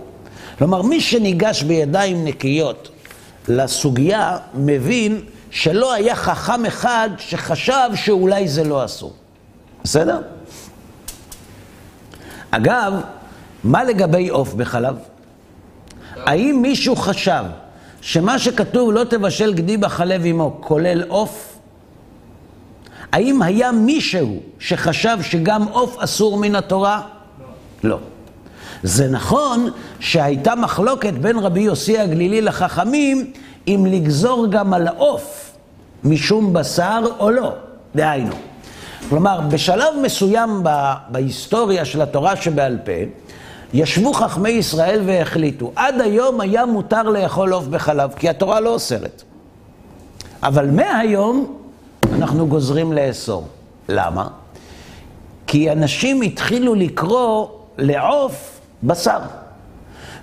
כלומר, 0.58 0.82
מי 0.82 1.00
שניגש 1.00 1.62
בידיים 1.62 2.24
נקיות 2.24 2.88
לסוגיה, 3.48 4.38
מבין 4.54 5.20
שלא 5.50 5.92
היה 5.92 6.16
חכם 6.16 6.66
אחד 6.66 7.10
שחשב 7.18 7.90
שאולי 7.94 8.48
זה 8.48 8.64
לא 8.64 8.84
אסור. 8.84 9.12
בסדר? 9.84 10.20
אגב, 12.50 12.92
מה 13.64 13.84
לגבי 13.84 14.28
עוף 14.28 14.54
בחלב? 14.54 14.96
האם 16.16 16.58
מישהו 16.62 16.96
חשב 16.96 17.44
שמה 18.00 18.38
שכתוב 18.38 18.92
לא 18.92 19.04
תבשל 19.04 19.54
גדי 19.54 19.76
בחלב 19.76 20.22
עמו 20.24 20.58
כולל 20.60 21.02
עוף? 21.08 21.58
האם 23.12 23.42
היה 23.42 23.72
מישהו 23.72 24.40
שחשב 24.58 25.18
שגם 25.22 25.68
עוף 25.68 25.98
אסור 25.98 26.38
מן 26.38 26.54
התורה? 26.54 27.02
לא. 27.82 27.90
לא. 27.90 27.98
זה 28.82 29.08
נכון 29.08 29.70
שהייתה 30.00 30.54
מחלוקת 30.54 31.12
בין 31.12 31.38
רבי 31.38 31.60
יוסי 31.60 31.98
הגלילי 31.98 32.40
לחכמים 32.40 33.32
אם 33.68 33.86
לגזור 33.90 34.46
גם 34.50 34.74
על 34.74 34.88
עוף 34.88 35.52
משום 36.04 36.52
בשר 36.52 37.04
או 37.18 37.30
לא, 37.30 37.52
דהיינו. 37.94 38.34
כלומר, 39.08 39.40
בשלב 39.40 39.94
מסוים 40.02 40.62
בהיסטוריה 41.08 41.84
של 41.84 42.02
התורה 42.02 42.36
שבעל 42.36 42.78
פה, 42.84 42.92
ישבו 43.74 44.12
חכמי 44.12 44.50
ישראל 44.50 45.00
והחליטו, 45.06 45.72
עד 45.76 46.00
היום 46.00 46.40
היה 46.40 46.66
מותר 46.66 47.02
לאכול 47.02 47.52
עוף 47.52 47.66
בחלב, 47.66 48.12
כי 48.16 48.28
התורה 48.28 48.60
לא 48.60 48.70
אוסרת. 48.70 49.22
אבל 50.42 50.70
מהיום 50.70 51.58
אנחנו 52.12 52.46
גוזרים 52.46 52.92
לאסור. 52.92 53.46
למה? 53.88 54.28
כי 55.46 55.72
אנשים 55.72 56.22
התחילו 56.22 56.74
לקרוא 56.74 57.46
לעוף 57.78 58.51
בשר. 58.84 59.18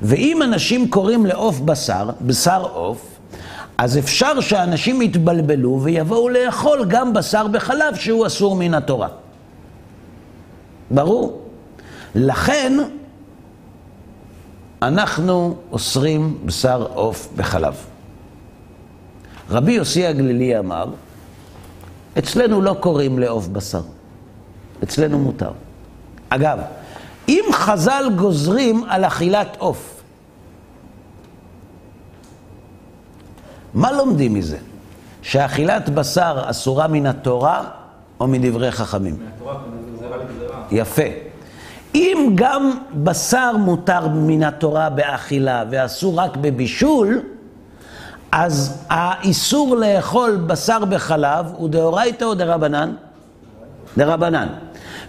ואם 0.02 0.42
אנשים 0.44 0.90
קוראים 0.90 1.26
לעוף 1.26 1.60
בשר, 1.60 2.10
בשר 2.22 2.62
עוף, 2.62 3.20
אז 3.78 3.98
אפשר 3.98 4.40
שאנשים 4.40 5.02
יתבלבלו 5.02 5.80
ויבואו 5.84 6.30
לאכול 6.30 6.86
גם 6.90 7.14
בשר 7.14 7.48
בחלב 7.48 7.96
שהוא 7.96 8.28
אסור 8.28 8.56
מן 8.56 8.74
התורה. 8.74 9.08
ברור. 10.92 11.42
לכן 12.16 12.74
אנחנו 14.82 15.56
אוסרים 15.72 16.38
בשר 16.46 16.88
עוף 16.94 17.30
בחלב. 17.36 17.76
רבי 19.50 19.72
יוסי 19.72 20.06
הגלילי 20.06 20.60
אמר, 20.60 20.86
אצלנו 22.18 22.62
לא 22.62 22.76
קוראים 22.80 23.20
לעוף 23.20 23.48
בשר, 23.48 23.82
אצלנו 24.84 25.20
מותר. 25.20 25.52
אגב, 26.30 26.60
אם 27.30 27.44
חז"ל 27.52 28.10
גוזרים 28.16 28.84
על 28.88 29.06
אכילת 29.06 29.58
עוף, 29.60 30.02
מה 33.74 33.92
לומדים 33.92 34.34
מזה? 34.34 34.58
שאכילת 35.22 35.90
בשר 35.90 36.42
אסורה 36.46 36.88
מן 36.88 37.06
התורה 37.06 37.64
או 38.20 38.28
מדברי 38.28 38.72
חכמים? 38.72 39.18
מהתורה. 39.24 39.56
יפה. 40.72 41.04
אם 41.96 42.32
גם 42.36 42.72
בשר 42.94 43.58
מותר 43.58 44.08
מן 44.08 44.44
התורה 44.44 44.90
באכילה 44.90 45.64
ואסור 45.70 46.20
רק 46.20 46.38
בבישול, 46.38 47.22
אז 48.32 48.86
האיסור 48.90 49.76
לאכול 49.76 50.36
בשר 50.36 50.86
בחלב 50.86 51.46
הוא 51.58 51.70
דאורייתא 51.70 52.24
או 52.24 52.34
דרבנן? 52.34 52.94
דרבנן. 53.98 54.48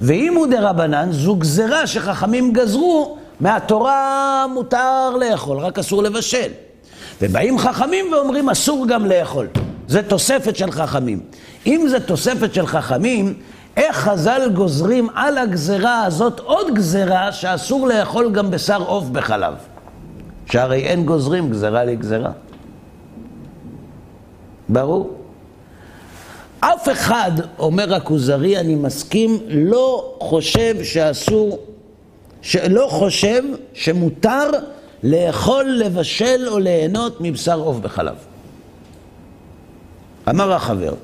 ואם 0.00 0.34
הוא 0.36 0.46
דרבנן, 0.46 1.08
זו 1.12 1.36
גזרה 1.36 1.86
שחכמים 1.86 2.52
גזרו, 2.52 3.18
מהתורה 3.40 4.46
מותר 4.54 5.10
לאכול, 5.20 5.58
רק 5.58 5.78
אסור 5.78 6.02
לבשל. 6.02 6.48
ובאים 7.22 7.58
חכמים 7.58 8.12
ואומרים 8.12 8.48
אסור 8.48 8.86
גם 8.88 9.06
לאכול. 9.06 9.46
זה 9.88 10.02
תוספת 10.02 10.56
של 10.56 10.70
חכמים. 10.70 11.20
אם 11.66 11.86
זה 11.90 12.00
תוספת 12.00 12.54
של 12.54 12.66
חכמים, 12.66 13.34
איך 13.76 13.96
חז"ל 13.96 14.50
גוזרים 14.54 15.08
על 15.14 15.38
הגזרה 15.38 16.04
הזאת 16.04 16.40
עוד 16.40 16.74
גזרה 16.74 17.32
שאסור 17.32 17.88
לאכול 17.88 18.32
גם 18.32 18.50
בשר 18.50 18.82
עוף 18.82 19.04
בחלב? 19.04 19.54
שהרי 20.46 20.80
אין 20.80 21.04
גוזרים 21.04 21.50
גזרה 21.50 21.84
לגזרה. 21.84 22.30
ברור? 24.68 25.19
אף 26.60 26.88
אחד, 26.92 27.30
אומר 27.58 27.94
הכוזרי, 27.94 28.58
אני 28.58 28.74
מסכים, 28.74 29.38
לא 29.48 30.14
חושב 30.20 30.74
שאסור, 30.82 31.58
שלא 32.42 32.86
חושב 32.90 33.42
שמותר 33.72 34.50
לאכול, 35.02 35.64
לבשל 35.64 36.48
או 36.48 36.58
ליהנות 36.58 37.16
מבשר 37.20 37.58
עוף 37.58 37.76
בחלב. 37.76 38.14
אמר 40.28 40.52
החבר, 40.52 40.94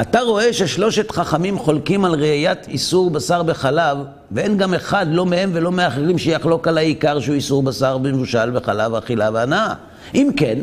אתה 0.00 0.20
רואה 0.20 0.52
ששלושת 0.52 1.10
חכמים 1.10 1.58
חולקים 1.58 2.04
על 2.04 2.14
ראיית 2.14 2.68
איסור 2.68 3.10
בשר 3.10 3.42
בחלב, 3.42 3.98
ואין 4.30 4.56
גם 4.56 4.74
אחד, 4.74 5.06
לא 5.10 5.26
מהם 5.26 5.50
ולא 5.52 5.72
מאחרים, 5.72 6.18
שיחלוק 6.18 6.68
על 6.68 6.78
העיקר 6.78 7.20
שהוא 7.20 7.34
איסור 7.34 7.62
בשר 7.62 7.98
במבושל 7.98 8.50
בחלב, 8.50 8.94
אכילה 8.94 9.30
והנאה. 9.32 9.74
אם 10.14 10.30
כן, 10.36 10.58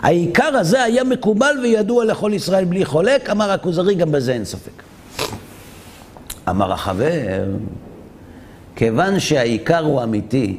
העיקר 0.00 0.56
הזה 0.56 0.82
היה 0.82 1.04
מקובל 1.04 1.56
וידוע 1.62 2.04
לכל 2.04 2.30
ישראל 2.34 2.64
בלי 2.64 2.84
חולק, 2.84 3.30
אמר 3.30 3.50
הכוזרי, 3.50 3.94
גם 3.94 4.12
בזה 4.12 4.32
אין 4.32 4.44
ספק. 4.44 4.82
אמר 6.48 6.72
החבר, 6.72 7.44
כיוון 8.76 9.20
שהעיקר 9.20 9.84
הוא 9.84 10.02
אמיתי, 10.02 10.58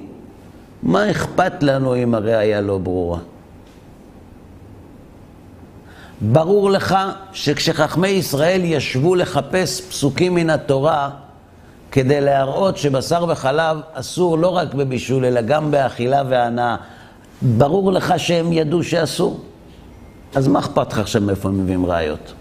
מה 0.83 1.11
אכפת 1.11 1.63
לנו 1.63 1.95
אם 1.95 2.15
הראייה 2.15 2.61
לא 2.61 2.77
ברורה? 2.77 3.19
ברור 6.21 6.71
לך 6.71 6.97
שכשחכמי 7.33 8.07
ישראל 8.07 8.61
ישבו 8.63 9.15
לחפש 9.15 9.81
פסוקים 9.81 10.35
מן 10.35 10.49
התורה 10.49 11.09
כדי 11.91 12.21
להראות 12.21 12.77
שבשר 12.77 13.25
וחלב 13.29 13.77
אסור 13.93 14.37
לא 14.37 14.47
רק 14.47 14.73
בבישול, 14.73 15.25
אלא 15.25 15.41
גם 15.41 15.71
באכילה 15.71 16.23
והנאה, 16.29 16.75
ברור 17.43 17.91
לך 17.91 18.13
שהם 18.17 18.53
ידעו 18.53 18.83
שאסור? 18.83 19.39
אז 20.35 20.47
מה 20.47 20.59
אכפת 20.59 20.93
לך 20.93 20.99
עכשיו 20.99 21.21
מאיפה 21.21 21.49
הם 21.49 21.63
מביאים 21.63 21.85
ראיות? 21.85 22.33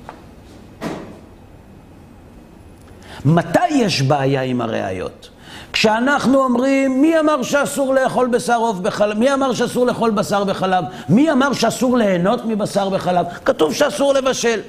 מתי 3.25 3.69
יש 3.71 4.03
בעיה 4.03 4.43
עם 4.43 4.61
הראיות? 4.61 5.29
כשאנחנו 5.73 6.45
אומרים, 6.45 7.03
מי 7.03 7.21
אמר 7.21 7.43
שאסור 7.43 7.95
לאכול 7.95 8.29
בשר 8.29 8.57
עוף 8.57 8.79
בחלב? 8.79 9.19
מי 9.19 9.35
אמר 9.35 9.53
שאסור 9.55 9.87
לאכול 9.87 10.11
בשר 10.11 10.45
בחלב? 10.45 10.85
מי 11.09 11.33
אמר 11.33 11.53
שאסור 11.53 11.97
ליהנות 11.97 12.45
מבשר 12.45 12.88
בחלב? 12.88 13.27
כתוב 13.45 13.75
שאסור 13.75 14.15
לבשל. 14.15 14.61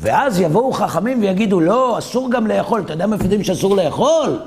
ואז 0.00 0.40
יבואו 0.40 0.72
חכמים 0.72 1.20
ויגידו, 1.20 1.60
לא, 1.60 1.98
אסור 1.98 2.30
גם 2.30 2.46
לאכול. 2.46 2.80
אתה 2.80 2.92
יודע 2.92 3.06
מאיפה 3.06 3.24
יודעים 3.24 3.44
שאסור 3.44 3.76
לאכול? 3.76 4.38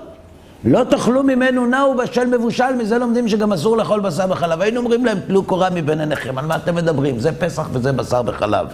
לא 0.66 0.84
תאכלו 0.84 1.24
ממנו 1.24 1.66
נאו 1.66 1.98
בשל 1.98 2.38
מבושל, 2.38 2.76
מזה 2.76 2.98
לומדים 2.98 3.28
שגם 3.28 3.54
אסור 3.54 3.78
לאכול 3.78 4.00
בשר 4.00 4.28
בחלב. 4.28 4.62
היינו 4.62 4.80
אומרים 4.80 5.06
להם, 5.06 5.20
טלו 5.28 5.44
קורה 5.44 5.70
מבין 5.70 6.00
עיניכם, 6.00 6.38
על 6.38 6.46
מה 6.46 6.56
אתם 6.56 6.76
מדברים? 6.76 7.20
זה 7.20 7.32
פסח 7.32 7.68
וזה 7.72 7.92
בשר 7.92 8.22
בחלב. 8.22 8.68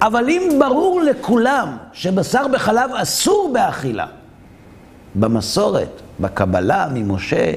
אבל 0.00 0.28
אם 0.28 0.56
ברור 0.60 1.00
לכולם 1.00 1.76
שבשר 1.92 2.48
בחלב 2.52 2.90
אסור 2.94 3.50
באכילה, 3.54 4.06
במסורת, 5.14 6.02
בקבלה 6.20 6.88
ממשה, 6.94 7.52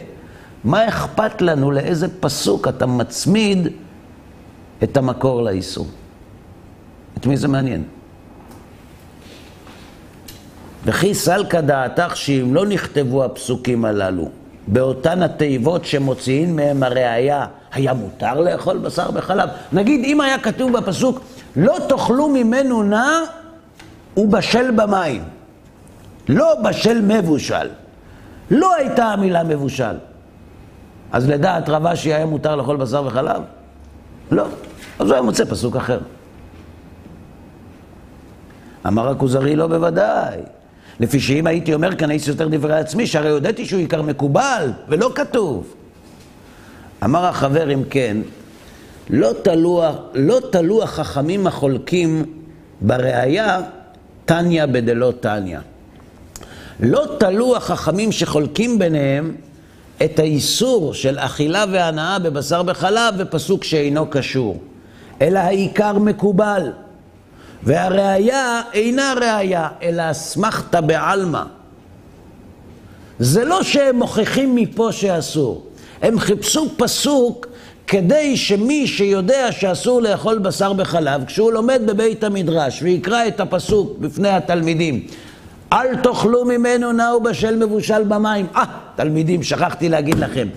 מה 0.64 0.88
אכפת 0.88 1.42
לנו 1.42 1.72
לאיזה 1.72 2.08
פסוק 2.20 2.68
אתה 2.68 2.86
מצמיד 2.86 3.68
את 4.84 4.98
המקור 4.98 5.42
לאיסור? 5.42 5.88
את 7.18 7.26
מי 7.26 7.38
זה 7.38 7.48
מעניין? 7.48 7.84
וכי 10.86 11.14
סלקא 11.14 11.62
דעתך 11.62 12.16
שאם 12.16 12.56
לא 12.56 12.66
נכתבו 12.66 13.24
הפסוקים 13.24 13.86
הללו 13.86 14.30
באותן 14.68 15.24
התיבות 15.24 15.86
שמוציאים 15.86 16.56
מהם 16.56 16.84
הראייה, 16.84 17.46
היה 17.74 17.94
מותר 17.94 18.42
לאכול 18.42 18.78
בשר 18.78 19.12
בחלב? 19.12 19.50
נגיד 19.74 20.02
אם 20.04 20.22
היה 20.22 20.40
כתוב 20.40 20.78
בפסוק 20.78 21.20
לא 21.56 21.78
תאכלו 21.90 22.30
ממנו 22.30 22.84
נע 22.84 23.08
הוא 24.14 24.32
בשל 24.32 24.72
במים, 24.72 25.24
לא 26.30 26.56
בשל 26.64 27.02
מבושל. 27.02 27.70
לא 28.52 28.76
הייתה 28.76 29.06
המילה 29.06 29.44
מבושל. 29.44 29.96
אז 31.12 31.30
לדעת 31.30 31.70
רבשי 31.70 32.14
היה 32.14 32.26
מותר 32.26 32.56
לאכול 32.56 32.78
בשר 32.78 33.04
וחלב? 33.06 33.42
לא. 34.32 34.46
אז 35.00 35.08
הוא 35.08 35.14
היה 35.14 35.22
מוצא 35.22 35.46
פסוק 35.46 35.76
אחר. 35.76 36.00
אמר 38.88 39.10
הכוזרי, 39.10 39.56
לא 39.56 39.68
בוודאי. 39.68 40.40
לפי 41.00 41.20
שאם 41.20 41.48
הייתי 41.48 41.74
אומר 41.74 41.96
כאן, 41.96 42.10
הייתי 42.10 42.30
יותר 42.30 42.48
דברי 42.48 42.78
עצמי, 42.78 43.08
שהרי 43.08 43.30
הודיתי 43.30 43.66
שהוא 43.66 43.80
עיקר 43.80 44.02
מקובל, 44.02 44.72
ולא 44.88 45.12
כתוב. 45.16 45.74
אמר 47.04 47.26
החבר, 47.26 47.74
אם 47.74 47.84
כן, 47.90 48.18
לא 49.10 49.32
תלו, 49.42 49.84
לא 50.14 50.40
תלו 50.52 50.84
החכמים 50.84 51.48
החולקים 51.48 52.26
בראייה 52.82 53.62
תניא 54.26 54.66
בדלא 54.66 55.14
תניא. 55.20 55.60
לא 56.80 57.06
תלו 57.20 57.56
החכמים 57.56 58.12
שחולקים 58.12 58.80
ביניהם 58.80 59.36
את 60.06 60.20
האיסור 60.20 60.94
של 60.94 61.20
אכילה 61.20 61.66
והנאה 61.72 62.20
בבשר 62.20 62.62
וחלב 62.68 63.16
בפסוק 63.18 63.64
שאינו 63.64 64.10
קשור, 64.10 64.60
אלא 65.22 65.40
העיקר 65.40 65.94
מקובל. 65.94 66.72
והראיה 67.64 68.62
אינה 68.74 69.14
ראיה, 69.22 69.68
אלא 69.82 70.12
אסמכתא 70.12 70.82
בעלמא. 70.82 71.44
זה 73.20 73.46
לא 73.46 73.64
שהם 73.64 73.96
מוכיחים 73.96 74.56
מפה 74.56 74.92
שאסור, 74.92 75.66
הם 76.02 76.20
חיפשו 76.20 76.70
פסוק 76.78 77.48
כדי 77.88 78.38
שמי 78.38 78.88
שיודע 78.88 79.52
שאסור 79.52 80.02
לאכול 80.02 80.38
בשר 80.38 80.74
בחלב, 80.74 81.26
כשהוא 81.26 81.52
לומד 81.52 81.82
בבית 81.86 82.24
המדרש 82.24 82.82
ויקרא 82.82 83.28
את 83.28 83.40
הפסוק 83.40 83.98
בפני 84.00 84.30
התלמידים, 84.30 85.08
אל 85.74 85.96
תאכלו 85.96 86.46
ממנו 86.46 86.92
נאו 86.92 87.22
בשל 87.22 87.56
מבושל 87.56 88.04
במים. 88.04 88.48
אה, 88.56 88.64
תלמידים, 88.96 89.44
שכחתי 89.44 89.90
להגיד 89.90 90.20
לכם. 90.20 90.48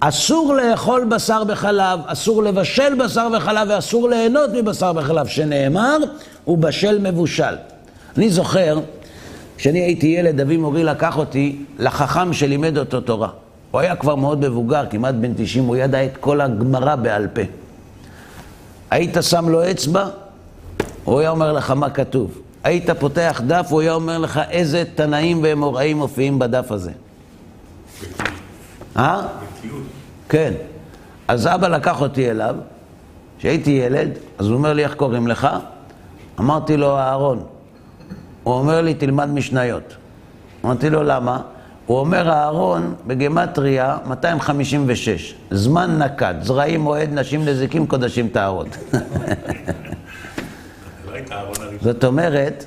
אסור 0.00 0.54
לאכול 0.54 1.04
בשר 1.04 1.44
בחלב, 1.44 2.00
אסור 2.06 2.42
לבשל 2.42 2.94
בשר 2.94 3.28
בחלב 3.28 3.68
ואסור 3.70 4.08
ליהנות 4.08 4.50
מבשר 4.54 4.92
בחלב, 4.92 5.26
שנאמר, 5.26 5.96
הוא 6.44 6.58
בשל 6.58 6.98
מבושל. 6.98 7.54
אני 8.16 8.30
זוכר, 8.30 8.80
כשאני 9.56 9.78
הייתי 9.78 10.06
ילד, 10.06 10.40
אבי 10.40 10.56
מורי 10.56 10.84
לקח 10.84 11.18
אותי 11.18 11.64
לחכם 11.78 12.32
שלימד 12.32 12.78
אותו 12.78 13.00
תורה. 13.00 13.28
הוא 13.70 13.80
היה 13.80 13.96
כבר 13.96 14.14
מאוד 14.14 14.48
מבוגר, 14.48 14.84
כמעט 14.90 15.14
בן 15.14 15.32
90, 15.36 15.64
הוא 15.64 15.76
ידע 15.76 16.04
את 16.04 16.16
כל 16.20 16.40
הגמרא 16.40 16.96
בעל 16.96 17.26
פה. 17.26 17.42
היית 18.90 19.16
שם 19.20 19.48
לו 19.48 19.70
אצבע, 19.70 20.08
הוא 21.04 21.20
היה 21.20 21.30
אומר 21.30 21.52
לך 21.52 21.70
מה 21.70 21.90
כתוב. 21.90 22.38
היית 22.64 22.90
פותח 22.90 23.40
דף, 23.46 23.66
הוא 23.70 23.80
היה 23.80 23.92
אומר 23.92 24.18
לך 24.18 24.40
איזה 24.50 24.84
תנאים 24.94 25.40
ואמוראים 25.42 25.96
מופיעים 25.98 26.38
בדף 26.38 26.72
הזה. 26.72 26.90
אה? 28.96 29.22
כן. 30.28 30.52
אז 31.28 31.46
אבא 31.46 31.68
לקח 31.68 32.00
אותי 32.00 32.30
אליו, 32.30 32.56
כשהייתי 33.38 33.70
ילד, 33.70 34.10
אז 34.38 34.46
הוא 34.46 34.54
אומר 34.54 34.72
לי, 34.72 34.84
איך 34.84 34.94
קוראים 34.94 35.28
לך? 35.28 35.48
אמרתי 36.40 36.76
לו, 36.76 36.96
אהרון. 36.98 37.44
הוא 38.42 38.54
אומר 38.54 38.80
לי, 38.80 38.94
תלמד 38.94 39.30
משניות. 39.30 39.96
אמרתי 40.64 40.90
לו, 40.90 41.02
למה? 41.02 41.40
הוא 41.86 41.98
אומר, 41.98 42.30
אהרון, 42.30 42.94
בגמטריה, 43.06 43.98
256. 44.06 45.34
זמן 45.50 46.02
נקד, 46.02 46.34
זרעים, 46.42 46.80
מועד, 46.80 47.08
נשים, 47.12 47.44
נזיקים, 47.44 47.86
קודשים, 47.86 48.28
טהרות. 48.28 48.68
זאת 51.80 52.04
אומרת, 52.04 52.64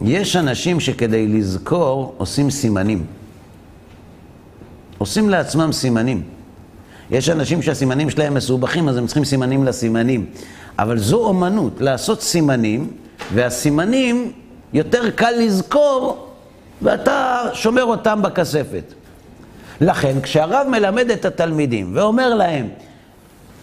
יש 0.00 0.36
אנשים 0.36 0.80
שכדי 0.80 1.28
לזכור 1.28 2.14
עושים 2.16 2.50
סימנים. 2.50 3.06
עושים 4.98 5.30
לעצמם 5.30 5.72
סימנים. 5.72 6.22
יש 7.10 7.28
אנשים 7.28 7.62
שהסימנים 7.62 8.10
שלהם 8.10 8.34
מסובכים, 8.34 8.88
אז 8.88 8.96
הם 8.96 9.06
צריכים 9.06 9.24
סימנים 9.24 9.64
לסימנים. 9.64 10.26
אבל 10.78 10.98
זו 10.98 11.16
אומנות, 11.24 11.80
לעשות 11.80 12.22
סימנים, 12.22 12.90
והסימנים 13.34 14.32
יותר 14.72 15.10
קל 15.10 15.30
לזכור, 15.38 16.28
ואתה 16.82 17.42
שומר 17.52 17.84
אותם 17.84 18.22
בכספת. 18.22 18.94
לכן, 19.80 20.20
כשהרב 20.22 20.66
מלמד 20.68 21.10
את 21.10 21.24
התלמידים 21.24 21.90
ואומר 21.94 22.34
להם, 22.34 22.68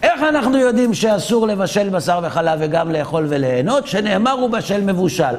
איך 0.04 0.22
אנחנו 0.30 0.58
יודעים 0.58 0.94
שאסור 0.94 1.48
לבשל 1.48 1.90
בשר 1.90 2.20
וחלב 2.24 2.60
וגם 2.62 2.92
לאכול 2.92 3.26
וליהנות? 3.30 3.88
שנאמר 3.88 4.32
הוא 4.32 4.50
בשל 4.50 4.82
מבושל. 4.82 5.36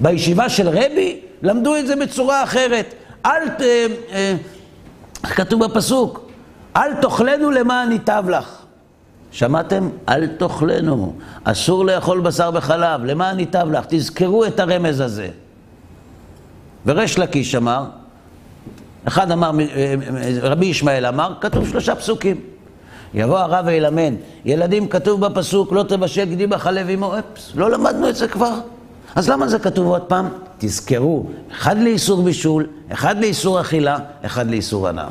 בישיבה 0.00 0.48
של 0.48 0.68
רבי 0.68 1.20
למדו 1.42 1.76
את 1.76 1.86
זה 1.86 1.96
בצורה 1.96 2.42
אחרת. 2.42 2.94
אל 3.26 3.48
ת... 3.48 3.62
איך 5.24 5.36
כתוב 5.36 5.64
בפסוק? 5.64 6.30
אל 6.76 6.94
תאכלנו 6.94 7.50
למען 7.50 7.92
ייטב 7.92 8.24
לך. 8.28 8.56
שמעתם? 9.30 9.88
אל 10.08 10.26
תאכלנו. 10.26 11.14
אסור 11.44 11.84
לאכול 11.84 12.20
בשר 12.20 12.50
וחלב, 12.54 13.04
למען 13.04 13.38
ייטב 13.38 13.66
לך. 13.70 13.84
תזכרו 13.88 14.44
את 14.44 14.60
הרמז 14.60 15.00
הזה. 15.00 15.28
וריש 16.86 17.18
לקיש 17.18 17.54
אמר, 17.54 17.84
אחד 19.04 19.30
אמר, 19.30 19.50
אה, 19.60 19.64
אה, 20.16 20.34
רבי 20.42 20.66
ישמעאל 20.66 21.06
אמר, 21.06 21.32
כתוב 21.40 21.68
שלושה 21.68 21.94
פסוקים. 21.94 22.40
יבוא 23.14 23.38
הרב 23.38 23.64
וילמד, 23.66 24.14
ילדים 24.44 24.88
כתוב 24.88 25.26
בפסוק, 25.26 25.72
לא 25.72 25.82
תבשל 25.82 26.24
גדי 26.24 26.46
בחלב 26.46 26.86
עמו, 26.90 27.18
אפס, 27.18 27.52
לא 27.54 27.70
למדנו 27.70 28.08
את 28.08 28.16
זה 28.16 28.28
כבר. 28.28 28.54
אז 29.14 29.28
למה 29.28 29.48
זה 29.48 29.58
כתוב 29.58 29.86
עוד 29.86 30.02
פעם? 30.02 30.28
תזכרו, 30.58 31.26
אחד 31.52 31.78
לאיסור 31.78 32.22
בישול, 32.22 32.66
אחד 32.92 33.20
לאיסור 33.20 33.60
אכילה, 33.60 33.98
אחד 34.22 34.50
לאיסור 34.50 34.88
הנאה. 34.88 35.08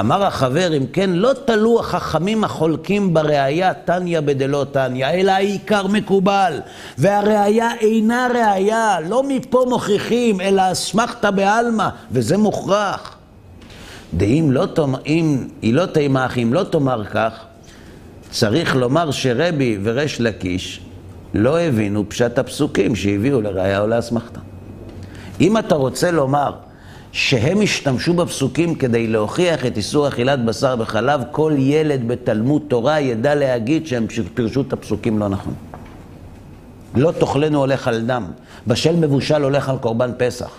אמר 0.00 0.24
החבר, 0.24 0.76
אם 0.76 0.86
כן, 0.92 1.10
לא 1.10 1.30
תלו 1.44 1.80
החכמים 1.80 2.44
החולקים 2.44 3.14
בראייה 3.14 3.74
תניא 3.74 4.20
בדלא 4.20 4.66
תניא, 4.72 5.06
אלא 5.06 5.32
העיקר 5.32 5.86
מקובל. 5.86 6.60
והראייה 6.98 7.70
אינה 7.80 8.28
ראייה, 8.34 9.00
לא 9.08 9.22
מפה 9.28 9.64
מוכיחים, 9.68 10.40
אלא 10.40 10.72
אסמכתא 10.72 11.30
בעלמא, 11.30 11.88
וזה 12.12 12.36
מוכרח. 12.36 13.16
דאם 14.14 14.50
לא 14.50 14.66
תאמר, 14.66 14.98
אם 15.06 15.48
היא 15.62 15.74
לא 15.74 15.86
תימך, 15.86 16.38
אם 16.38 16.54
לא 16.54 16.62
תאמר 16.62 17.04
כך, 17.04 17.32
צריך 18.30 18.76
לומר 18.76 19.10
שרבי 19.10 19.78
וריש 19.82 20.20
לקיש 20.20 20.80
לא 21.34 21.60
הבינו 21.60 22.08
פשט 22.08 22.38
הפסוקים 22.38 22.96
שהביאו 22.96 23.40
לראייה 23.40 23.80
או 23.80 23.86
לאסמכתא. 23.86 24.40
אם 25.40 25.58
אתה 25.58 25.74
רוצה 25.74 26.10
לומר 26.10 26.52
שהם 27.12 27.60
השתמשו 27.62 28.14
בפסוקים 28.14 28.74
כדי 28.74 29.06
להוכיח 29.06 29.66
את 29.66 29.76
איסור 29.76 30.08
אכילת 30.08 30.44
בשר 30.44 30.76
וחלב, 30.78 31.20
כל 31.30 31.54
ילד 31.58 32.08
בתלמוד 32.08 32.62
תורה 32.68 33.00
ידע 33.00 33.34
להגיד 33.34 33.86
שהם 33.86 34.06
פירשו 34.34 34.60
את 34.60 34.72
הפסוקים 34.72 35.18
לא 35.18 35.28
נכון. 35.28 35.54
לא 36.94 37.12
תאכלנו 37.18 37.58
הולך 37.58 37.88
על 37.88 38.00
דם, 38.00 38.24
בשל 38.66 38.96
מבושל 38.96 39.42
הולך 39.42 39.68
על 39.68 39.78
קורבן 39.78 40.10
פסח. 40.18 40.50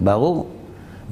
ברור? 0.00 0.46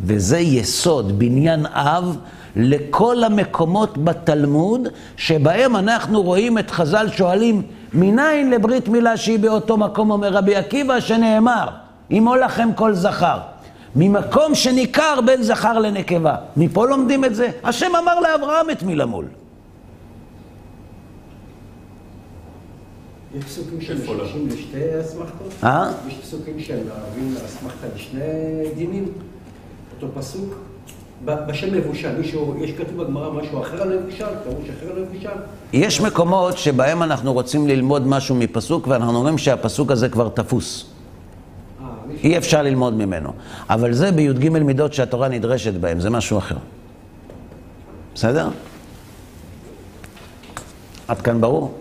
וזה 0.05 0.39
יסוד, 0.39 1.19
בניין 1.19 1.67
אב, 1.67 2.17
לכל 2.57 3.25
המקומות 3.25 3.99
בתלמוד 4.05 4.89
שבהם 5.17 5.77
אנחנו 5.77 6.23
רואים 6.23 6.59
את 6.59 6.71
חז"ל 6.71 7.09
שואלים 7.09 7.63
מניין 7.95 8.51
לברית 8.51 8.89
מילה 8.89 9.17
שהיא 9.17 9.39
באותו 9.39 9.77
מקום, 9.77 10.11
אומר 10.11 10.33
רבי 10.33 10.57
עקיבא, 10.57 11.01
שנאמר, 11.01 11.69
אמו 12.19 12.37
לכם 12.37 12.69
כל 12.75 12.95
זכר. 12.95 13.39
ממקום 13.97 14.55
שניכר 14.55 15.21
בין 15.27 15.43
זכר 15.43 15.79
לנקבה. 15.79 16.37
מפה 16.57 16.87
לומדים 16.87 17.25
את 17.25 17.35
זה. 17.35 17.51
השם 17.65 17.97
אמר 17.97 18.21
לאברהם 18.21 18.71
את 18.71 18.83
מי 18.83 18.97
למול. 18.97 19.27
יש 23.35 23.45
פסוקים 23.45 23.81
שמשמשים 23.81 24.49
לשתי 24.49 25.01
אסמכתות? 25.01 25.53
אה? 25.65 25.93
יש 26.09 26.15
פסוקים 26.15 26.61
שהם 26.61 26.87
מהווים 26.89 27.35
אסמכתה 27.47 27.87
לשני 27.95 28.75
דינים? 28.77 29.13
אותו 29.95 30.15
פסוק? 30.15 30.70
בשם 31.25 31.75
מבושל, 31.75 32.19
מישהו, 32.19 32.55
יש 32.65 32.73
כתוב 32.73 33.03
בגמרא 33.03 33.31
משהו 33.31 33.63
אחר 33.63 33.83
על 33.83 33.99
מבושל? 33.99 34.25
פירוש 34.45 34.69
אחר 34.79 34.93
על 34.97 35.03
מבושל? 35.03 35.29
יש 35.73 36.01
מקומות 36.01 36.59
שבהם 36.59 37.03
אנחנו 37.03 37.33
רוצים 37.33 37.69
ללמוד 37.69 38.07
משהו 38.07 38.35
מפסוק 38.35 38.89
ואנחנו 38.89 39.17
אומרים 39.17 39.39
שהפסוק 39.39 39.91
הזה 39.91 40.09
כבר 40.09 40.29
תפוס. 40.29 40.87
אה, 41.81 41.87
אי 42.25 42.39
אפשר 42.39 42.63
ללמוד 42.63 42.95
ממנו. 42.95 43.33
אבל 43.71 43.93
זה 43.93 44.13
בי"ג 44.13 44.49
מידות 44.49 44.93
שהתורה 44.93 45.29
נדרשת 45.29 45.75
בהם, 45.75 46.01
זה 46.01 46.11
משהו 46.11 46.39
אחר. 46.39 46.57
בסדר? 48.15 48.49
עד 51.09 51.21
כאן 51.21 51.41
ברור? 51.41 51.75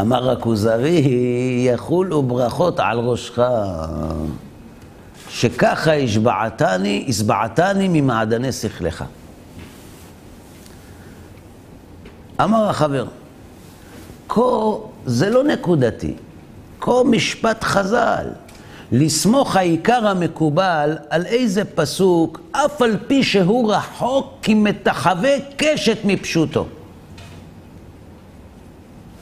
אמר 0.00 0.30
הכוזרי, 0.30 1.04
יחולו 1.66 2.22
ברכות 2.22 2.80
על 2.80 2.98
ראשך, 2.98 3.38
שככה 5.32 5.94
השבעתני, 5.94 7.06
השבעתני 7.08 7.88
ממעדני 7.88 8.52
שכלך. 8.52 9.04
אמר 12.40 12.68
החבר, 12.68 13.06
כה 14.28 14.40
זה 15.06 15.30
לא 15.30 15.44
נקודתי, 15.44 16.14
כה 16.80 16.92
משפט 17.04 17.64
חז"ל. 17.64 18.26
לסמוך 18.92 19.56
העיקר 19.56 20.08
המקובל 20.08 20.98
על 21.10 21.26
איזה 21.26 21.64
פסוק, 21.64 22.40
אף 22.52 22.82
על 22.82 22.96
פי 23.06 23.22
שהוא 23.22 23.72
רחוק 23.72 24.38
כי 24.42 24.54
מתחווה 24.54 25.36
קשת 25.56 25.98
מפשוטו. 26.04 26.66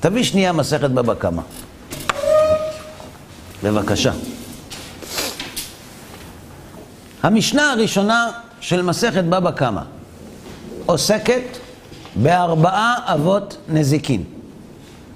תביא 0.01 0.23
שנייה 0.23 0.53
מסכת 0.53 0.91
בבא 0.91 1.15
קמא. 1.15 1.43
בבקשה. 3.65 4.13
המשנה 7.23 7.73
הראשונה 7.73 8.31
של 8.61 8.83
מסכת 8.83 9.25
בבא 9.25 9.51
קמא 9.51 9.81
עוסקת 10.87 11.43
בארבעה 12.17 12.95
אבות 13.07 13.57
נזיקין. 13.69 14.25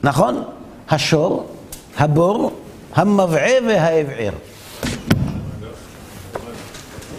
נכון? 0.02 0.42
השור, 0.88 1.50
הבור, 1.96 2.52
המבעה 2.94 3.52
והאבער. 3.66 4.32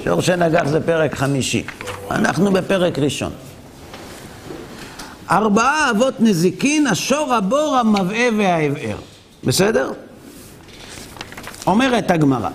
שור 0.04 0.22
שנגח 0.22 0.68
זה 0.68 0.82
פרק 0.82 1.16
חמישי. 1.16 1.64
אנחנו 2.12 2.52
בפרק 2.52 3.00
ראשון. 3.00 3.32
ארבעה 5.32 5.92
אבות 5.92 6.14
נזיקין, 6.20 6.88
השור, 6.88 7.34
הבור, 7.34 7.76
המבעה 7.80 8.28
והאבער. 8.38 8.98
בסדר? 9.44 9.92
אומרת 11.68 12.12
הגמרא. 12.12 12.50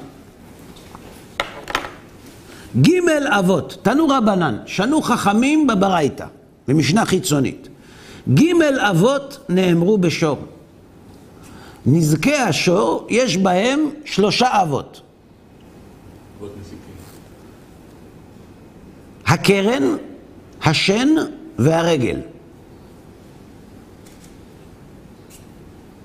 ג' 2.77 2.91
אבות, 3.29 3.79
תנו 3.83 4.09
רבנן, 4.09 4.57
שנו 4.67 5.03
חכמים 5.03 5.67
בברייתא, 5.67 6.27
במשנה 6.69 7.05
חיצונית. 7.05 7.69
ג' 8.35 8.63
אבות 8.63 9.39
נאמרו 9.49 9.99
בשור. 9.99 10.39
נזקי 11.87 12.37
השור, 12.37 13.07
יש 13.11 13.37
בהם 13.37 13.81
שלושה 14.05 14.63
אבות. 14.63 15.01
הקרן, 19.27 19.97
השן 20.63 21.09
והרגל. 21.59 22.17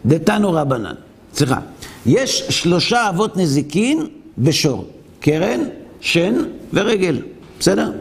דתנו 0.06 0.54
רבנן. 0.54 0.96
סליחה, 1.34 1.60
יש 2.06 2.44
שלושה 2.50 3.10
אבות 3.10 3.38
נזיקין 3.38 4.08
בשור. 4.38 4.88
קרן, 5.20 5.60
שן 6.04 6.36
ורגל. 6.74 7.22
בסדר? 7.60 7.92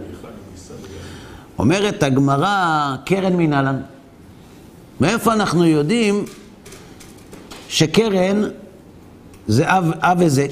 אומרת 1.59 2.03
הגמרא, 2.03 2.96
קרן 3.05 3.32
מנהלן. 3.36 3.80
מאיפה 5.00 5.32
אנחנו 5.32 5.64
יודעים 5.64 6.24
שקרן 7.68 8.42
זה 9.46 9.64
אב, 9.66 9.90
אב 9.98 10.20
היזק? 10.20 10.50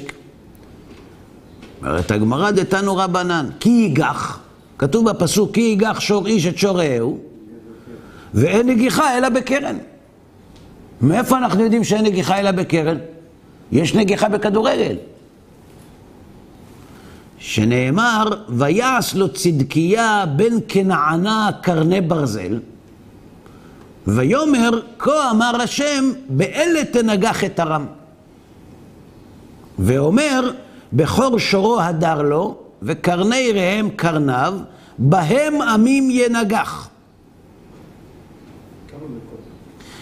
אומרת 1.81 2.11
הגמרא, 2.11 2.51
דתנו 2.51 2.97
רבנן, 2.97 3.49
כי 3.59 3.69
ייגח, 3.69 4.39
כתוב 4.77 5.09
בפסוק, 5.09 5.53
כי 5.53 5.61
ייגח 5.61 5.99
שור 5.99 6.27
איש 6.27 6.45
את 6.45 6.57
שור 6.57 6.77
רעהו, 6.77 7.19
ואין 8.33 8.67
נגיחה 8.67 9.17
אלא 9.17 9.29
בקרן. 9.29 9.77
מאיפה 11.01 11.37
אנחנו 11.37 11.63
יודעים 11.63 11.83
שאין 11.83 12.05
נגיחה 12.05 12.39
אלא 12.39 12.51
בקרן? 12.51 12.97
יש 13.71 13.95
נגיחה 13.95 14.29
בכדורגל. 14.29 14.95
שנאמר, 17.41 18.23
ויעש 18.49 19.15
לו 19.15 19.33
צדקיה 19.33 20.25
בן 20.35 20.53
כנענה 20.67 21.49
קרני 21.61 22.01
ברזל, 22.01 22.59
ויאמר, 24.07 24.81
כה 24.99 25.31
אמר 25.31 25.61
השם, 25.61 26.11
באלה 26.29 26.85
תנגח 26.85 27.43
את 27.43 27.59
הרם. 27.59 27.85
ואומר, 29.79 30.51
בכור 30.93 31.39
שורו 31.39 31.81
הדר 31.81 32.21
לו, 32.21 32.57
וקרני 32.81 33.51
ראם 33.53 33.89
קרניו, 33.95 34.53
בהם 34.97 35.61
עמים 35.61 36.09
ינגח. 36.11 36.89